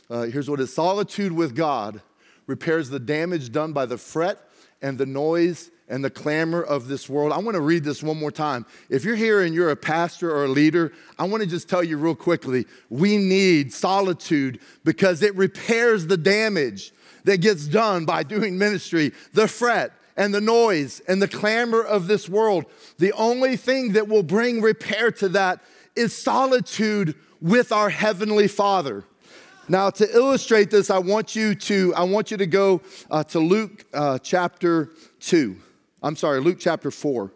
[0.09, 2.01] Uh, here's what it is Solitude with God
[2.45, 4.37] repairs the damage done by the fret
[4.81, 7.31] and the noise and the clamor of this world.
[7.31, 8.65] I want to read this one more time.
[8.89, 11.83] If you're here and you're a pastor or a leader, I want to just tell
[11.83, 16.93] you real quickly we need solitude because it repairs the damage
[17.25, 22.07] that gets done by doing ministry, the fret and the noise and the clamor of
[22.07, 22.65] this world.
[22.97, 25.61] The only thing that will bring repair to that
[25.95, 29.03] is solitude with our Heavenly Father.
[29.69, 33.39] Now, to illustrate this, I want you to, I want you to go uh, to
[33.39, 34.89] Luke uh, chapter
[35.21, 35.55] 2.
[36.03, 37.31] I'm sorry, Luke chapter 4,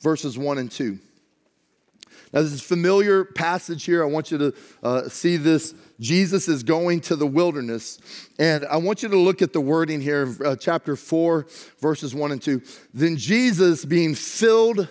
[0.00, 0.98] verses 1 and 2.
[2.32, 4.02] Now, this is familiar passage here.
[4.02, 5.74] I want you to uh, see this.
[6.00, 7.98] Jesus is going to the wilderness.
[8.38, 11.46] And I want you to look at the wording here, uh, chapter 4,
[11.78, 12.62] verses 1 and 2.
[12.94, 14.88] Then Jesus, being filled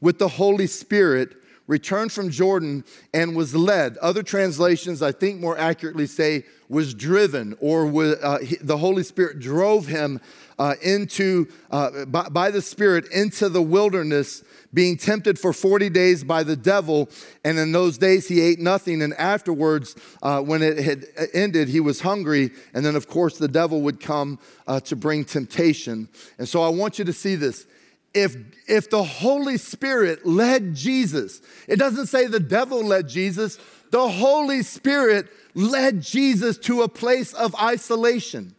[0.00, 3.96] with the Holy Spirit, returned from Jordan and was led.
[3.98, 9.38] Other translations, I think more accurately, say was driven, or was, uh, the Holy Spirit
[9.40, 10.20] drove him
[10.62, 16.22] uh, into, uh, by, by the Spirit into the wilderness, being tempted for 40 days
[16.22, 17.10] by the devil.
[17.44, 19.02] And in those days, he ate nothing.
[19.02, 22.52] And afterwards, uh, when it had ended, he was hungry.
[22.74, 26.08] And then, of course, the devil would come uh, to bring temptation.
[26.38, 27.66] And so I want you to see this
[28.14, 28.36] if,
[28.68, 33.58] if the Holy Spirit led Jesus, it doesn't say the devil led Jesus,
[33.90, 38.54] the Holy Spirit led Jesus to a place of isolation.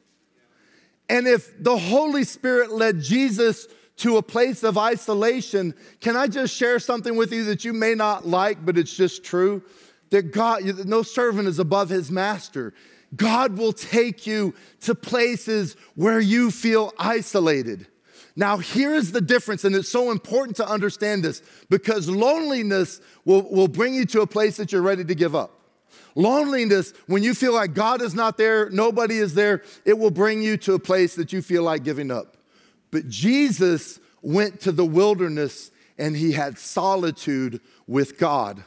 [1.14, 6.56] And if the Holy Spirit led Jesus to a place of isolation, can I just
[6.56, 9.62] share something with you that you may not like, but it's just true?
[10.10, 12.74] That God, no servant is above his master.
[13.16, 17.86] God will take you to places where you feel isolated.
[18.36, 23.68] Now, here's the difference, and it's so important to understand this because loneliness will, will
[23.68, 25.63] bring you to a place that you're ready to give up.
[26.16, 30.42] Loneliness, when you feel like God is not there, nobody is there, it will bring
[30.42, 32.38] you to a place that you feel like giving up.
[32.92, 38.64] But Jesus went to the wilderness and he had solitude with God.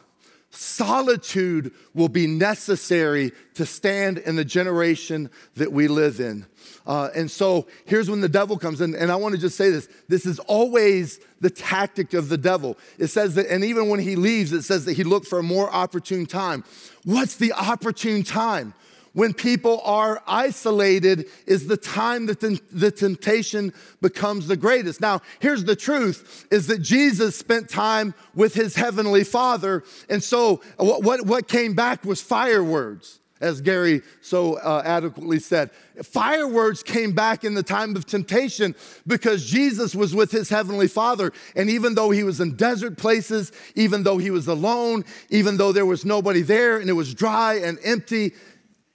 [0.50, 6.46] Solitude will be necessary to stand in the generation that we live in.
[6.86, 8.94] Uh, and so here's when the devil comes in.
[8.94, 12.76] And I want to just say this this is always the tactic of the devil.
[12.98, 15.42] It says that, and even when he leaves, it says that he looked for a
[15.42, 16.64] more opportune time.
[17.04, 18.74] What's the opportune time?
[19.16, 23.72] when people are isolated is the time that the, temptation
[24.02, 29.24] becomes the greatest now here's the truth is that jesus spent time with his heavenly
[29.24, 34.82] father and so what, what, what came back was fire words as Gary so uh,
[34.84, 35.70] adequately said.
[36.02, 38.74] Fire words came back in the time of temptation
[39.06, 41.32] because Jesus was with his heavenly Father.
[41.54, 45.72] And even though he was in desert places, even though he was alone, even though
[45.72, 48.32] there was nobody there and it was dry and empty,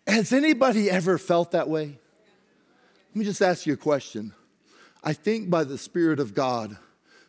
[0.08, 1.97] has anybody ever felt that way?
[3.10, 4.34] Let me just ask you a question.
[5.04, 6.77] I think by the Spirit of God,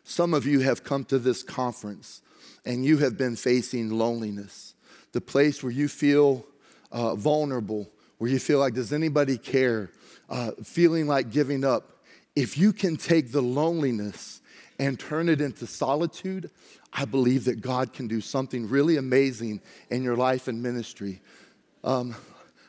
[0.03, 2.21] some of you have come to this conference
[2.65, 4.75] and you have been facing loneliness,
[5.11, 6.45] the place where you feel
[6.93, 9.91] uh, vulnerable, where you feel like, does anybody care?
[10.29, 11.89] Uh, feeling like giving up.
[12.35, 14.41] If you can take the loneliness
[14.79, 16.49] and turn it into solitude,
[16.93, 21.21] I believe that God can do something really amazing in your life and ministry.
[21.83, 22.15] Um,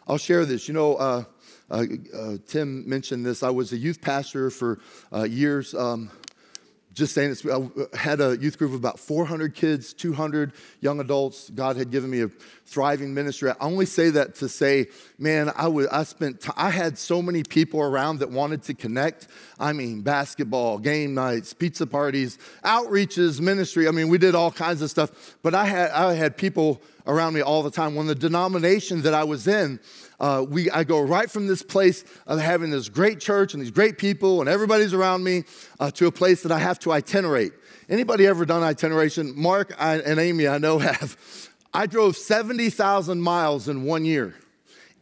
[0.09, 0.67] I'll share this.
[0.69, 1.25] You know, uh,
[1.71, 1.85] uh,
[2.15, 3.43] uh, Tim mentioned this.
[3.43, 4.81] I was a youth pastor for
[5.13, 5.75] uh, years.
[5.75, 6.11] Um,
[6.95, 11.01] just saying this, I uh, had a youth group of about 400 kids, 200 young
[11.01, 11.51] adults.
[11.51, 12.29] God had given me a
[12.67, 13.51] thriving ministry.
[13.51, 14.87] I only say that to say,
[15.19, 18.75] man, I would, I spent, t- I had so many people around that wanted to
[18.75, 19.27] connect.
[19.59, 23.89] I mean, basketball, game nights, pizza parties, outreaches, ministry.
[23.89, 25.37] I mean, we did all kinds of stuff.
[25.43, 27.95] But I had, I had people around me all the time.
[27.95, 29.81] When the denomination that I was in,
[30.21, 33.71] uh, we, I go right from this place of having this great church and these
[33.71, 35.45] great people and everybody's around me
[35.81, 37.53] uh, to a place that I have to itinerate.
[37.89, 39.37] Anybody ever done itineration?
[39.37, 41.17] Mark I, and Amy, I know have.
[41.73, 44.35] I drove 70,000 miles in one year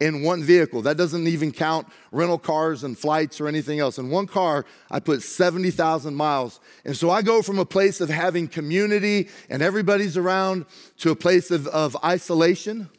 [0.02, 0.82] in one vehicle.
[0.82, 3.98] That doesn't even count rental cars and flights or anything else.
[3.98, 6.58] In one car, I put 70,000 miles.
[6.84, 10.66] And so I go from a place of having community and everybody's around
[10.98, 12.90] to a place of, of isolation.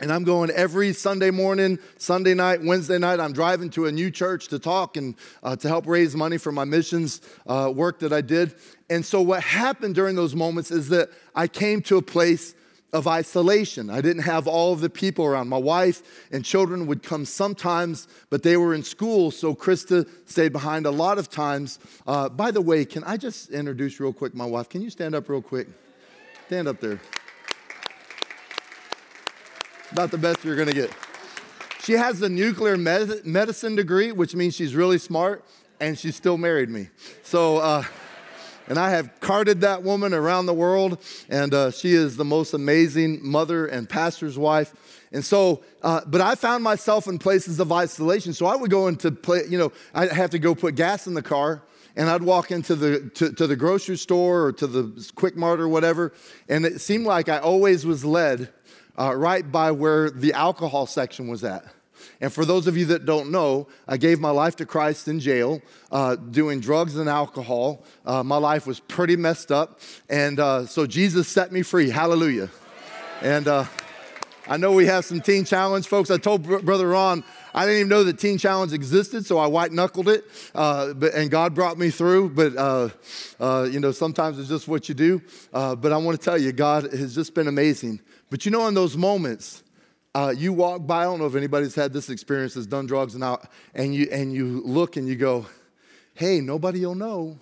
[0.00, 3.20] And I'm going every Sunday morning, Sunday night, Wednesday night.
[3.20, 6.50] I'm driving to a new church to talk and uh, to help raise money for
[6.50, 8.54] my missions uh, work that I did.
[8.88, 12.54] And so, what happened during those moments is that I came to a place
[12.94, 13.90] of isolation.
[13.90, 15.48] I didn't have all of the people around.
[15.48, 20.52] My wife and children would come sometimes, but they were in school, so Krista stayed
[20.52, 21.78] behind a lot of times.
[22.06, 24.70] Uh, by the way, can I just introduce real quick my wife?
[24.70, 25.68] Can you stand up real quick?
[26.46, 27.00] Stand up there.
[29.92, 30.92] About the best you're gonna get.
[31.82, 35.44] She has a nuclear med- medicine degree, which means she's really smart,
[35.80, 36.90] and she still married me.
[37.24, 37.82] So, uh,
[38.68, 42.54] and I have carted that woman around the world, and uh, she is the most
[42.54, 44.72] amazing mother and pastor's wife.
[45.10, 48.32] And so, uh, but I found myself in places of isolation.
[48.32, 51.14] So I would go into play, you know, I'd have to go put gas in
[51.14, 51.62] the car,
[51.96, 55.58] and I'd walk into the to, to the grocery store or to the Quick Mart
[55.58, 56.12] or whatever,
[56.48, 58.50] and it seemed like I always was led
[58.98, 61.64] uh, right by where the alcohol section was at.
[62.20, 65.20] And for those of you that don't know, I gave my life to Christ in
[65.20, 67.84] jail, uh, doing drugs and alcohol.
[68.04, 69.80] Uh, my life was pretty messed up.
[70.08, 71.90] And uh, so Jesus set me free.
[71.90, 72.50] Hallelujah.
[73.22, 73.64] And uh,
[74.46, 76.10] I know we have some teen challenge folks.
[76.10, 77.22] I told Brother Ron,
[77.54, 80.24] I didn't even know that Teen Challenge existed, so I white knuckled it,
[80.54, 82.30] uh, but, and God brought me through.
[82.30, 85.20] But, uh, you know, sometimes it's just what you do.
[85.50, 88.00] But I want to tell you, God has just been amazing.
[88.30, 89.62] But you know, in those moments,
[90.14, 93.14] uh, you walk by, I don't know if anybody's had this experience, has done drugs
[93.14, 95.46] and out, and you, and you look and you go,
[96.14, 97.38] hey, nobody will know.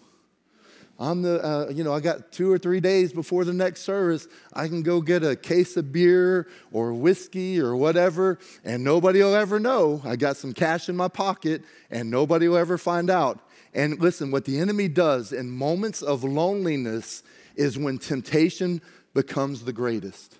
[1.00, 4.26] I'm the, uh, you know, I got two or three days before the next service.
[4.52, 9.34] I can go get a case of beer or whiskey or whatever, and nobody will
[9.34, 10.02] ever know.
[10.04, 13.38] I got some cash in my pocket, and nobody will ever find out.
[13.72, 17.22] And listen, what the enemy does in moments of loneliness
[17.54, 18.80] is when temptation
[19.14, 20.38] becomes the greatest.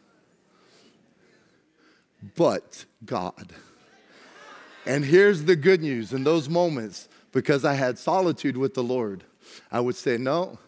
[2.37, 3.53] But God.
[4.87, 9.25] And here's the good news in those moments, because I had solitude with the Lord
[9.71, 10.59] I would say, no,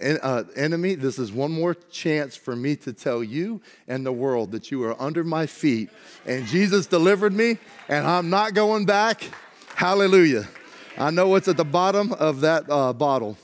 [0.00, 4.52] uh, enemy, this is one more chance for me to tell you and the world
[4.52, 5.90] that you are under my feet.
[6.26, 9.22] And Jesus delivered me, and I'm not going back.
[9.74, 10.48] Hallelujah.
[10.98, 13.38] I know what's at the bottom of that uh, bottle.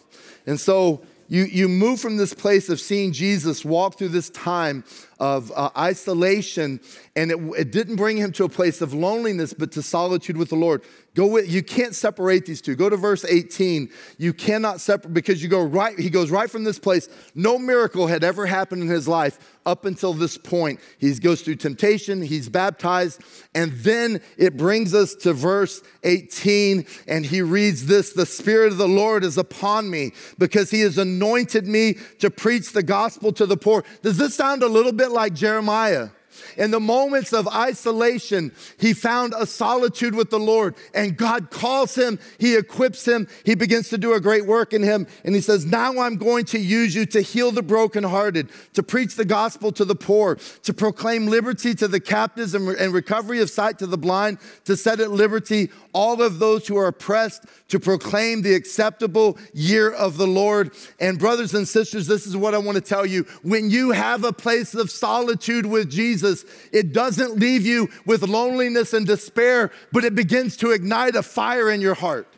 [0.46, 4.82] And so you, you move from this place of seeing Jesus walk through this time
[5.20, 6.80] of uh, isolation,
[7.14, 10.48] and it, it didn't bring him to a place of loneliness, but to solitude with
[10.48, 10.82] the Lord.
[11.18, 12.76] Go with, you can't separate these two.
[12.76, 13.90] Go to verse 18.
[14.18, 17.08] You cannot separate because you go right, he goes right from this place.
[17.34, 20.78] No miracle had ever happened in his life up until this point.
[20.98, 23.20] He goes through temptation, he's baptized,
[23.52, 28.78] and then it brings us to verse 18, and he reads this The Spirit of
[28.78, 33.44] the Lord is upon me because he has anointed me to preach the gospel to
[33.44, 33.82] the poor.
[34.02, 36.10] Does this sound a little bit like Jeremiah?
[36.56, 41.94] In the moments of isolation, he found a solitude with the Lord, and God calls
[41.94, 45.40] him, he equips him, he begins to do a great work in him, and he
[45.40, 49.72] says, Now I'm going to use you to heal the brokenhearted, to preach the gospel
[49.72, 53.86] to the poor, to proclaim liberty to the captives and, and recovery of sight to
[53.86, 58.54] the blind, to set at liberty all of those who are oppressed, to proclaim the
[58.54, 60.72] acceptable year of the Lord.
[61.00, 63.24] And, brothers and sisters, this is what I want to tell you.
[63.42, 66.27] When you have a place of solitude with Jesus,
[66.72, 71.70] it doesn't leave you with loneliness and despair, but it begins to ignite a fire
[71.70, 72.28] in your heart.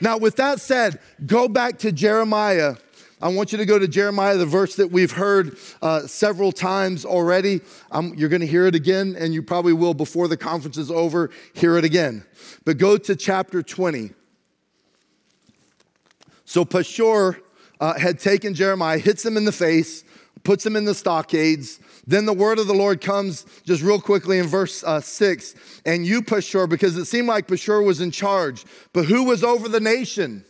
[0.00, 2.76] Now, with that said, go back to Jeremiah.
[3.20, 7.04] I want you to go to Jeremiah, the verse that we've heard uh, several times
[7.04, 7.60] already.
[7.90, 10.90] Um, you're going to hear it again, and you probably will before the conference is
[10.90, 12.24] over, hear it again.
[12.64, 14.12] But go to chapter 20.
[16.44, 17.40] So Pashur
[17.80, 20.04] uh, had taken Jeremiah, hits him in the face,
[20.44, 21.80] puts him in the stockades.
[22.08, 25.54] Then the word of the Lord comes just real quickly in verse uh, six.
[25.84, 29.68] And you, Pashur, because it seemed like Pashur was in charge, but who was over
[29.68, 30.42] the nation?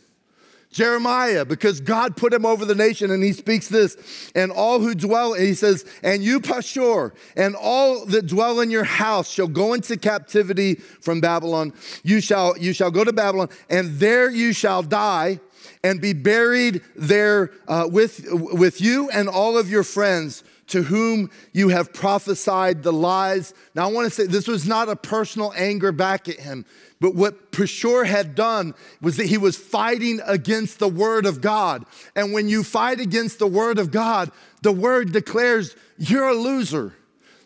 [0.71, 4.95] Jeremiah, because God put him over the nation, and he speaks this, and all who
[4.95, 9.73] dwell, he says, and you, Pashur, and all that dwell in your house shall go
[9.73, 11.73] into captivity from Babylon.
[12.03, 15.41] You shall, you shall go to Babylon, and there you shall die
[15.83, 21.29] and be buried there uh, with, with you and all of your friends to whom
[21.51, 23.53] you have prophesied the lies.
[23.75, 26.65] Now, I want to say this was not a personal anger back at him,
[26.99, 31.85] but what Pashur had done was that he was fighting against the word of God.
[32.15, 36.93] And when you fight against the word of God, the word declares you're a loser.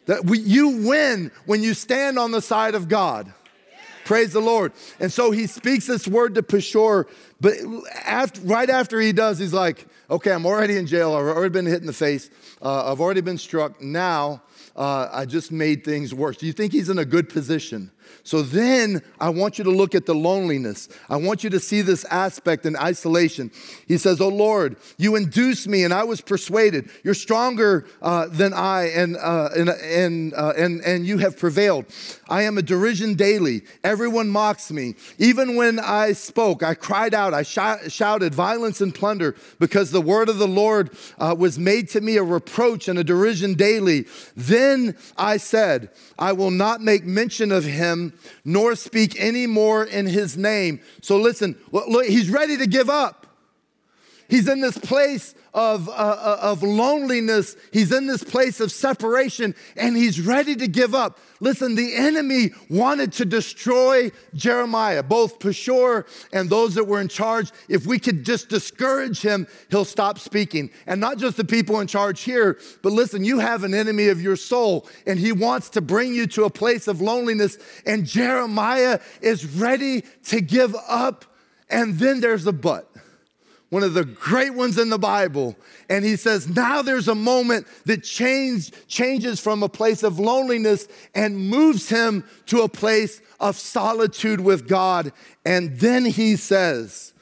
[0.06, 3.34] That we, you win when you stand on the side of God.
[4.06, 4.74] Praise the Lord.
[5.00, 7.06] And so he speaks this word to Pashur,
[7.40, 7.54] but
[8.04, 11.14] after, right after he does, he's like, okay, I'm already in jail.
[11.14, 12.30] I've already been hit in the face.
[12.64, 13.82] Uh, I've already been struck.
[13.82, 14.42] Now
[14.76, 16.38] uh, I just made things worse.
[16.38, 17.92] Do you think he's in a good position?
[18.24, 20.90] So then I want you to look at the loneliness.
[21.10, 23.52] I want you to see this aspect in isolation.
[23.88, 26.90] He says, Oh Lord, you induced me and I was persuaded.
[27.04, 31.86] You're stronger uh, than I and, uh, and, and, uh, and, and you have prevailed.
[32.28, 33.62] I am a derision daily.
[33.84, 34.96] Everyone mocks me.
[35.18, 40.02] Even when I spoke, I cried out, I sh- shouted violence and plunder because the
[40.02, 44.06] word of the Lord uh, was made to me a reproach and a derision daily.
[44.36, 47.93] Then I said, I will not make mention of him
[48.44, 50.82] nor speak any more in his name.
[51.02, 53.28] So listen, look, he's ready to give up.
[54.28, 57.56] He's in this place of, uh, uh, of loneliness.
[57.72, 61.20] He's in this place of separation and he's ready to give up.
[61.40, 67.52] Listen, the enemy wanted to destroy Jeremiah, both Pashur and those that were in charge.
[67.70, 70.72] If we could just discourage him, he'll stop speaking.
[70.88, 74.22] And not just the people in charge here, but listen, you have an enemy of
[74.22, 77.58] your soul and he wants to bring you to a place of loneliness.
[77.86, 81.26] And Jeremiah is ready to give up.
[81.70, 82.93] And then there's a but.
[83.74, 85.56] One of the great ones in the Bible.
[85.90, 90.88] And he says, now there's a moment that change, changes from a place of loneliness
[91.16, 95.12] and moves him to a place of solitude with God.
[95.44, 97.13] And then he says,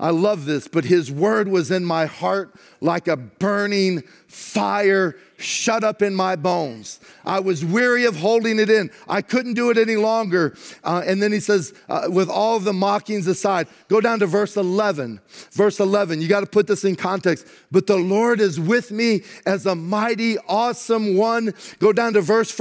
[0.00, 5.84] I love this, but his word was in my heart like a burning fire shut
[5.84, 7.00] up in my bones.
[7.24, 8.90] I was weary of holding it in.
[9.08, 10.56] I couldn't do it any longer.
[10.84, 14.56] Uh, and then he says, uh, with all the mockings aside, go down to verse
[14.56, 15.20] 11.
[15.52, 17.46] Verse 11, you got to put this in context.
[17.70, 21.54] But the Lord is with me as a mighty, awesome one.
[21.78, 22.58] Go down to verse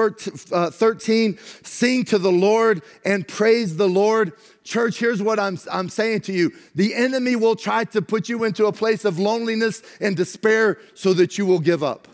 [0.52, 4.34] uh, 13, sing to the Lord and praise the Lord.
[4.70, 8.43] Church, here's what I'm, I'm saying to you the enemy will try to put you
[8.43, 12.07] into a place of loneliness and despair so that you will give up.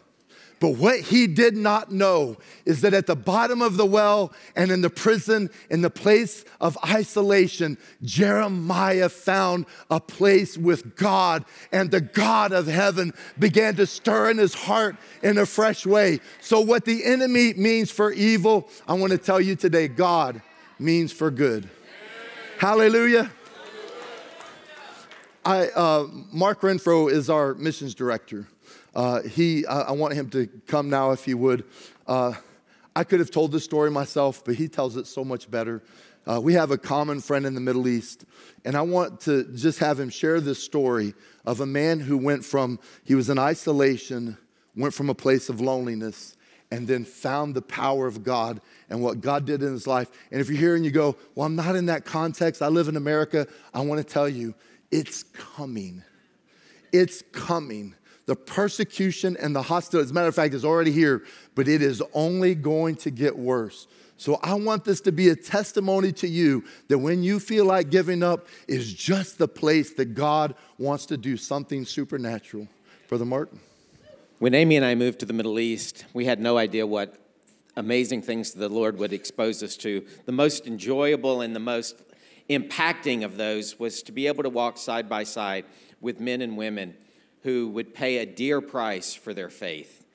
[0.61, 4.71] But what he did not know is that at the bottom of the well and
[4.71, 11.43] in the prison, in the place of isolation, Jeremiah found a place with God,
[11.73, 16.21] and the God of heaven began to stir in his heart in a fresh way.
[16.39, 20.41] So, what the enemy means for evil, I want to tell you today God
[20.79, 21.69] means for good.
[22.57, 23.29] Hallelujah.
[25.43, 28.47] I, uh, Mark Renfro is our missions director.
[28.95, 31.65] Uh, he, I want him to come now if he would.
[32.07, 32.33] Uh,
[32.95, 35.83] I could have told this story myself, but he tells it so much better.
[36.25, 38.23] Uh, we have a common friend in the Middle East,
[38.63, 41.13] and I want to just have him share this story
[41.45, 44.37] of a man who went from, he was in isolation,
[44.77, 46.34] went from a place of loneliness,
[46.71, 50.09] and then found the power of God and what God did in his life.
[50.31, 52.87] And if you're here and you go, Well, I'm not in that context, I live
[52.87, 54.53] in America, I want to tell you,
[54.91, 56.03] it's coming.
[56.91, 57.95] It's coming.
[58.25, 61.81] The persecution and the hostility, as a matter of fact, is already here, but it
[61.81, 63.87] is only going to get worse.
[64.17, 67.89] So I want this to be a testimony to you that when you feel like
[67.89, 72.67] giving up is just the place that God wants to do something supernatural.
[73.09, 73.59] Brother Martin.
[74.45, 77.15] When Amy and I moved to the Middle East, we had no idea what
[77.75, 80.05] amazing things the Lord would expose us to.
[80.27, 81.99] The most enjoyable and the most
[82.47, 85.65] impacting of those was to be able to walk side by side
[85.99, 86.93] with men and women
[87.41, 90.05] who would pay a dear price for their faith,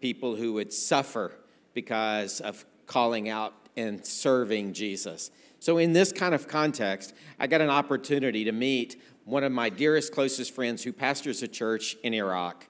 [0.00, 1.32] people who would suffer
[1.74, 5.30] because of calling out and serving Jesus.
[5.60, 9.68] So, in this kind of context, I got an opportunity to meet one of my
[9.68, 12.68] dearest, closest friends who pastors a church in Iraq.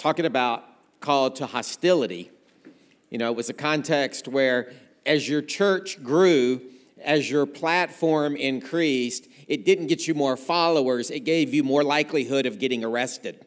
[0.00, 0.64] Talking about
[1.00, 2.30] called to hostility.
[3.10, 4.72] You know, it was a context where
[5.04, 6.62] as your church grew,
[7.04, 12.46] as your platform increased, it didn't get you more followers, it gave you more likelihood
[12.46, 13.44] of getting arrested.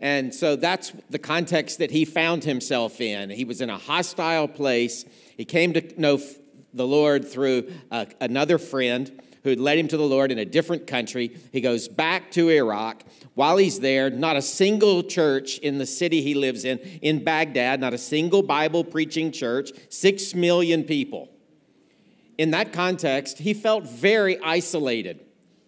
[0.00, 3.28] And so that's the context that he found himself in.
[3.28, 5.04] He was in a hostile place.
[5.36, 6.18] He came to know
[6.72, 10.44] the Lord through uh, another friend who had led him to the Lord in a
[10.44, 11.36] different country.
[11.52, 13.04] He goes back to Iraq.
[13.34, 17.80] While he's there, not a single church in the city he lives in, in Baghdad,
[17.80, 21.28] not a single Bible preaching church, six million people
[22.38, 25.20] in that context, he felt very isolated.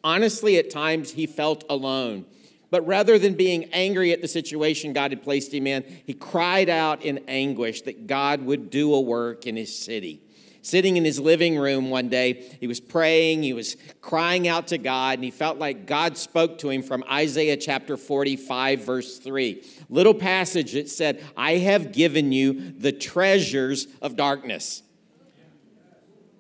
[0.03, 2.25] Honestly, at times, he felt alone.
[2.71, 6.69] But rather than being angry at the situation God had placed him in, he cried
[6.69, 10.21] out in anguish that God would do a work in his city.
[10.67, 14.79] Sitting in his living room one day, he was praying, he was crying out to
[14.79, 19.63] God, and he felt like God spoke to him from Isaiah chapter 45, verse 3.
[19.89, 24.83] Little passage that said, I have given you the treasures of darkness.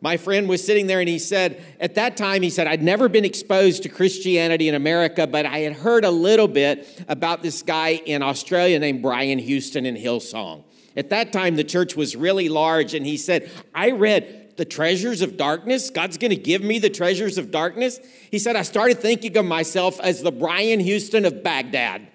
[0.00, 3.08] My friend was sitting there and he said, at that time, he said, I'd never
[3.08, 7.62] been exposed to Christianity in America, but I had heard a little bit about this
[7.62, 10.64] guy in Australia named Brian Houston in Hillsong.
[10.96, 15.20] At that time, the church was really large, and he said, I read the treasures
[15.20, 15.90] of darkness.
[15.90, 18.00] God's going to give me the treasures of darkness.
[18.30, 22.08] He said, I started thinking of myself as the Brian Houston of Baghdad.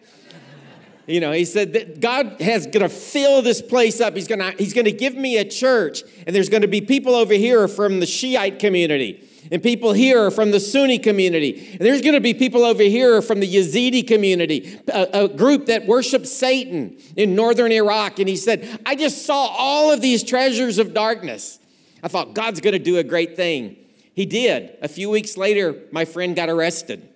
[1.07, 4.15] You know, he said that God has going to fill this place up.
[4.15, 6.79] He's going to he's going to give me a church and there's going to be
[6.79, 11.71] people over here from the Shiite community and people here are from the Sunni community.
[11.71, 15.65] And there's going to be people over here from the Yazidi community, a, a, group
[15.67, 18.19] that worships Satan in northern Iraq.
[18.19, 21.59] And he said, I just saw all of these treasures of darkness.
[22.03, 23.77] I thought, God's going to do a great thing.
[24.13, 24.77] He did.
[24.81, 27.07] A few weeks later, my friend got arrested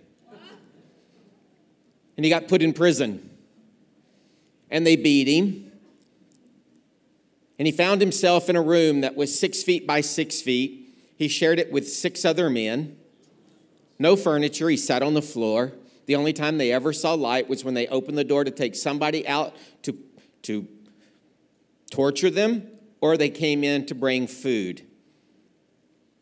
[2.18, 3.30] and he got put in prison
[4.70, 5.72] and they beat him.
[7.58, 10.85] And he found himself in a room that was six feet by six feet.
[11.16, 12.98] He shared it with six other men.
[13.98, 14.70] No furniture.
[14.70, 15.74] He sat on the floor.
[16.06, 18.76] The only time they ever saw light was when they opened the door to take
[18.76, 19.98] somebody out to,
[20.44, 20.68] to
[21.90, 22.68] torture them,
[23.02, 24.84] or they came in to bring food.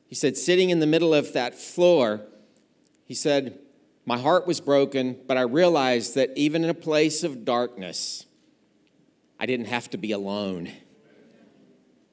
[0.07, 2.21] He said, sitting in the middle of that floor,
[3.05, 3.59] he said,
[4.05, 8.25] My heart was broken, but I realized that even in a place of darkness,
[9.39, 10.69] I didn't have to be alone.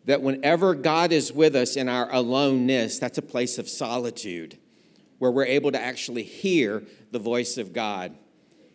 [0.07, 4.59] That whenever God is with us in our aloneness, that's a place of solitude
[5.18, 8.12] where we're able to actually hear the voice of God.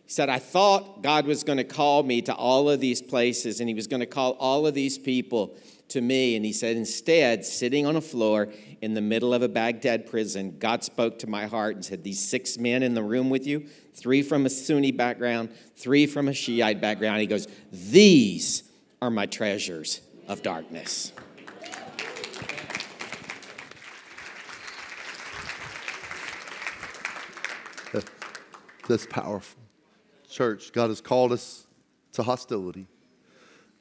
[0.04, 3.58] He said, I thought God was going to call me to all of these places
[3.58, 5.56] and he was going to call all of these people
[5.88, 6.36] to me.
[6.36, 10.56] And he said, instead, sitting on a floor in the middle of a Baghdad prison,
[10.60, 13.66] God spoke to my heart and said, These six men in the room with you,
[13.94, 17.20] three from a Sunni background, three from a Shiite background.
[17.20, 18.62] He goes, These
[19.02, 21.12] are my treasures of darkness.
[28.86, 29.60] That's powerful.
[30.28, 31.66] Church, God has called us
[32.12, 32.86] to hostility.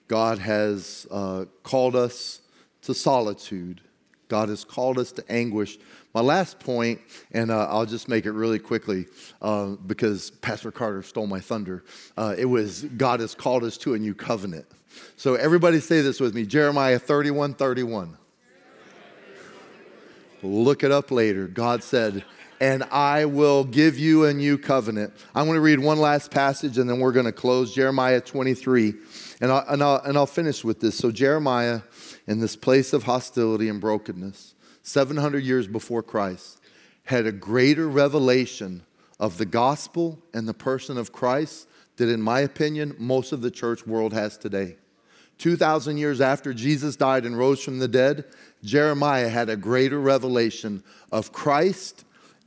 [0.08, 2.42] God has uh, called us
[2.84, 3.82] to solitude.
[4.28, 5.78] God has called us to anguish.
[6.14, 7.02] My last point,
[7.32, 9.06] and uh, I'll just make it really quickly
[9.42, 11.84] uh, because Pastor Carter stole my thunder.
[12.18, 14.66] Uh, it was God has called us to a new covenant.
[15.18, 18.18] So everybody say this with me Jeremiah 31 31.
[20.42, 21.48] Look it up later.
[21.48, 22.24] God said,
[22.60, 25.14] and I will give you a new covenant.
[25.34, 28.94] I'm going to read one last passage and then we're going to close Jeremiah 23.
[29.42, 30.98] And I'll, and, I'll, and I'll finish with this.
[30.98, 31.82] So, Jeremiah,
[32.28, 36.62] in this place of hostility and brokenness, 700 years before Christ,
[37.04, 38.84] had a greater revelation
[39.20, 43.52] of the gospel and the person of Christ that, in my opinion, most of the
[43.52, 44.78] church world has today.
[45.38, 48.26] 2,000 years after Jesus died and rose from the dead,
[48.64, 50.82] Jeremiah had a greater revelation
[51.12, 52.06] of Christ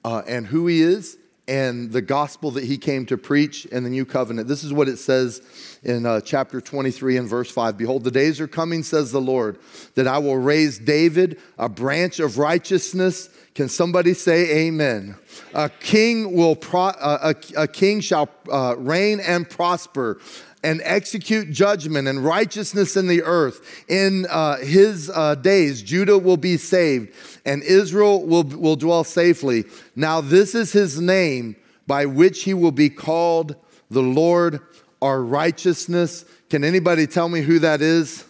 [0.09, 3.91] uh, and who he is and the gospel that he came to preach in the
[3.91, 4.49] new covenant.
[4.49, 5.43] This is what it says
[5.83, 9.59] in uh, chapter 23 and verse 5 Behold, the days are coming, says the Lord,
[9.97, 13.29] that I will raise David, a branch of righteousness.
[13.55, 15.15] Can somebody say amen?
[15.53, 20.21] A king will pro- uh, a, a, king shall uh, reign and prosper
[20.63, 23.85] and execute judgment and righteousness in the earth.
[23.89, 29.65] In uh, his uh, days, Judah will be saved and Israel will, will dwell safely.
[29.95, 31.57] Now, this is his name
[31.87, 33.57] by which he will be called
[33.91, 34.61] the Lord
[35.01, 36.25] our righteousness.
[36.51, 38.25] Can anybody tell me who that is?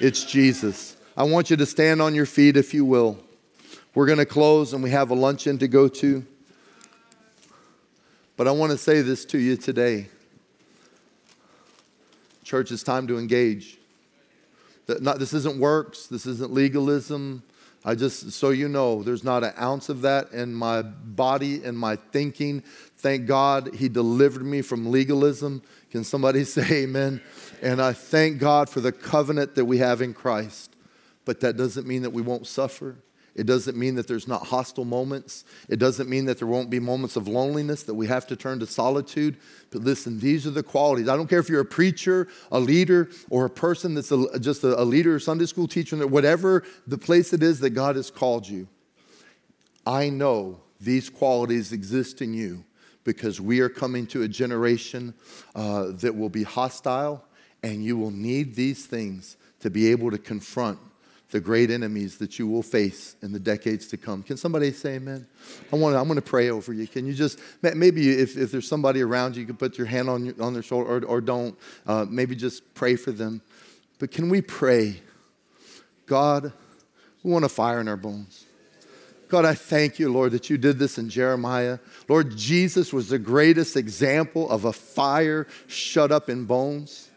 [0.00, 0.96] It's Jesus.
[1.16, 3.18] I want you to stand on your feet if you will.
[3.94, 6.26] We're going to close and we have a luncheon to go to.
[8.36, 10.08] But I want to say this to you today.
[12.42, 13.78] Church, it's time to engage.
[14.88, 17.42] Not, this isn't works, this isn't legalism.
[17.84, 21.76] I just, so you know, there's not an ounce of that in my body and
[21.76, 22.62] my thinking.
[22.98, 25.62] Thank God he delivered me from legalism.
[25.90, 27.20] Can somebody say amen?
[27.60, 30.74] And I thank God for the covenant that we have in Christ.
[31.24, 32.96] But that doesn't mean that we won't suffer.
[33.34, 35.44] It doesn't mean that there's not hostile moments.
[35.68, 38.58] It doesn't mean that there won't be moments of loneliness, that we have to turn
[38.60, 39.38] to solitude.
[39.70, 41.08] But listen, these are the qualities.
[41.08, 44.64] I don't care if you're a preacher, a leader, or a person that's a, just
[44.64, 48.46] a, a leader, Sunday school teacher, whatever the place it is that God has called
[48.46, 48.68] you.
[49.86, 52.64] I know these qualities exist in you
[53.04, 55.14] because we are coming to a generation
[55.54, 57.24] uh, that will be hostile,
[57.62, 60.78] and you will need these things to be able to confront
[61.32, 64.22] the great enemies that you will face in the decades to come.
[64.22, 65.26] Can somebody say amen?
[65.72, 66.86] I want to, I'm going to pray over you.
[66.86, 70.10] Can you just, maybe if, if there's somebody around you, you can put your hand
[70.10, 71.58] on, your, on their shoulder or, or don't.
[71.86, 73.40] Uh, maybe just pray for them.
[73.98, 75.00] But can we pray?
[76.04, 76.52] God,
[77.22, 78.44] we want a fire in our bones.
[79.28, 81.78] God, I thank you, Lord, that you did this in Jeremiah.
[82.06, 87.08] Lord, Jesus was the greatest example of a fire shut up in bones.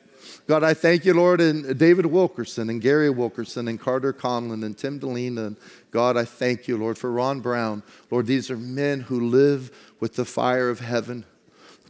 [0.47, 4.77] God, I thank you, Lord, and David Wilkerson and Gary Wilkerson and Carter Conlon and
[4.77, 5.47] Tim Dilena.
[5.47, 5.57] And
[5.89, 7.81] God, I thank you, Lord, for Ron Brown.
[8.11, 11.25] Lord, these are men who live with the fire of heaven.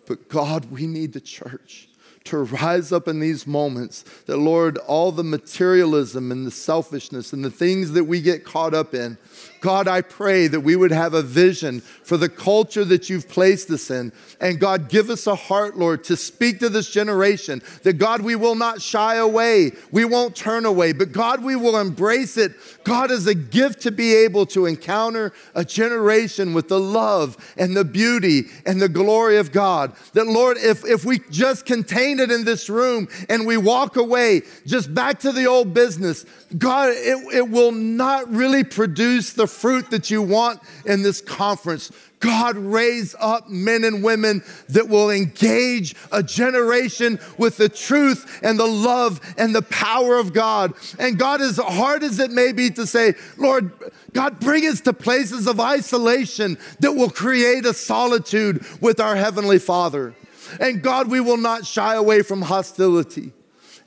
[0.07, 1.89] But God, we need the church
[2.25, 4.03] to rise up in these moments.
[4.25, 8.73] That, Lord, all the materialism and the selfishness and the things that we get caught
[8.73, 9.17] up in,
[9.65, 13.71] God, I pray that we would have a vision for the culture that you've placed
[13.71, 14.13] us in.
[14.39, 18.35] And God, give us a heart, Lord, to speak to this generation that God, we
[18.35, 19.71] will not shy away.
[19.91, 22.51] We won't turn away, but God, we will embrace it.
[22.83, 27.75] God is a gift to be able to encounter a generation with the love and
[27.75, 29.95] the beauty and the glory of God.
[30.13, 34.43] That, Lord, if, if we just contain it in this room and we walk away
[34.67, 36.23] just back to the old business,
[36.55, 41.91] God, it, it will not really produce the fruit that you want in this conference.
[42.19, 48.59] God, raise up men and women that will engage a generation with the truth and
[48.59, 50.73] the love and the power of God.
[50.97, 53.71] And God, as hard as it may be to say, Lord,
[54.13, 59.59] God, bring us to places of isolation that will create a solitude with our Heavenly
[59.59, 60.15] Father.
[60.59, 63.33] And God, we will not shy away from hostility.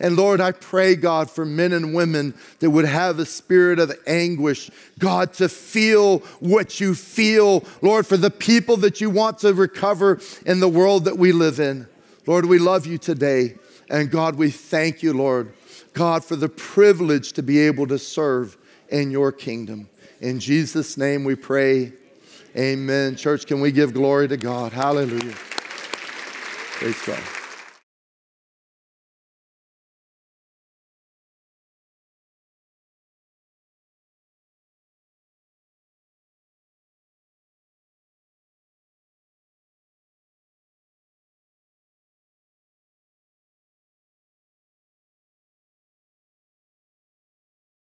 [0.01, 3.92] And Lord, I pray, God, for men and women that would have a spirit of
[4.07, 9.53] anguish, God, to feel what you feel, Lord, for the people that you want to
[9.53, 11.88] recover in the world that we live in.
[12.26, 13.57] Lord, we love you today.
[13.90, 15.53] And God, we thank you, Lord,
[15.94, 18.57] God, for the privilege to be able to serve
[18.90, 19.88] in your kingdom.
[20.20, 21.92] In Jesus' name we pray.
[22.57, 23.16] Amen.
[23.16, 24.72] Church, can we give glory to God?
[24.72, 25.34] Hallelujah.
[25.34, 27.38] Praise God.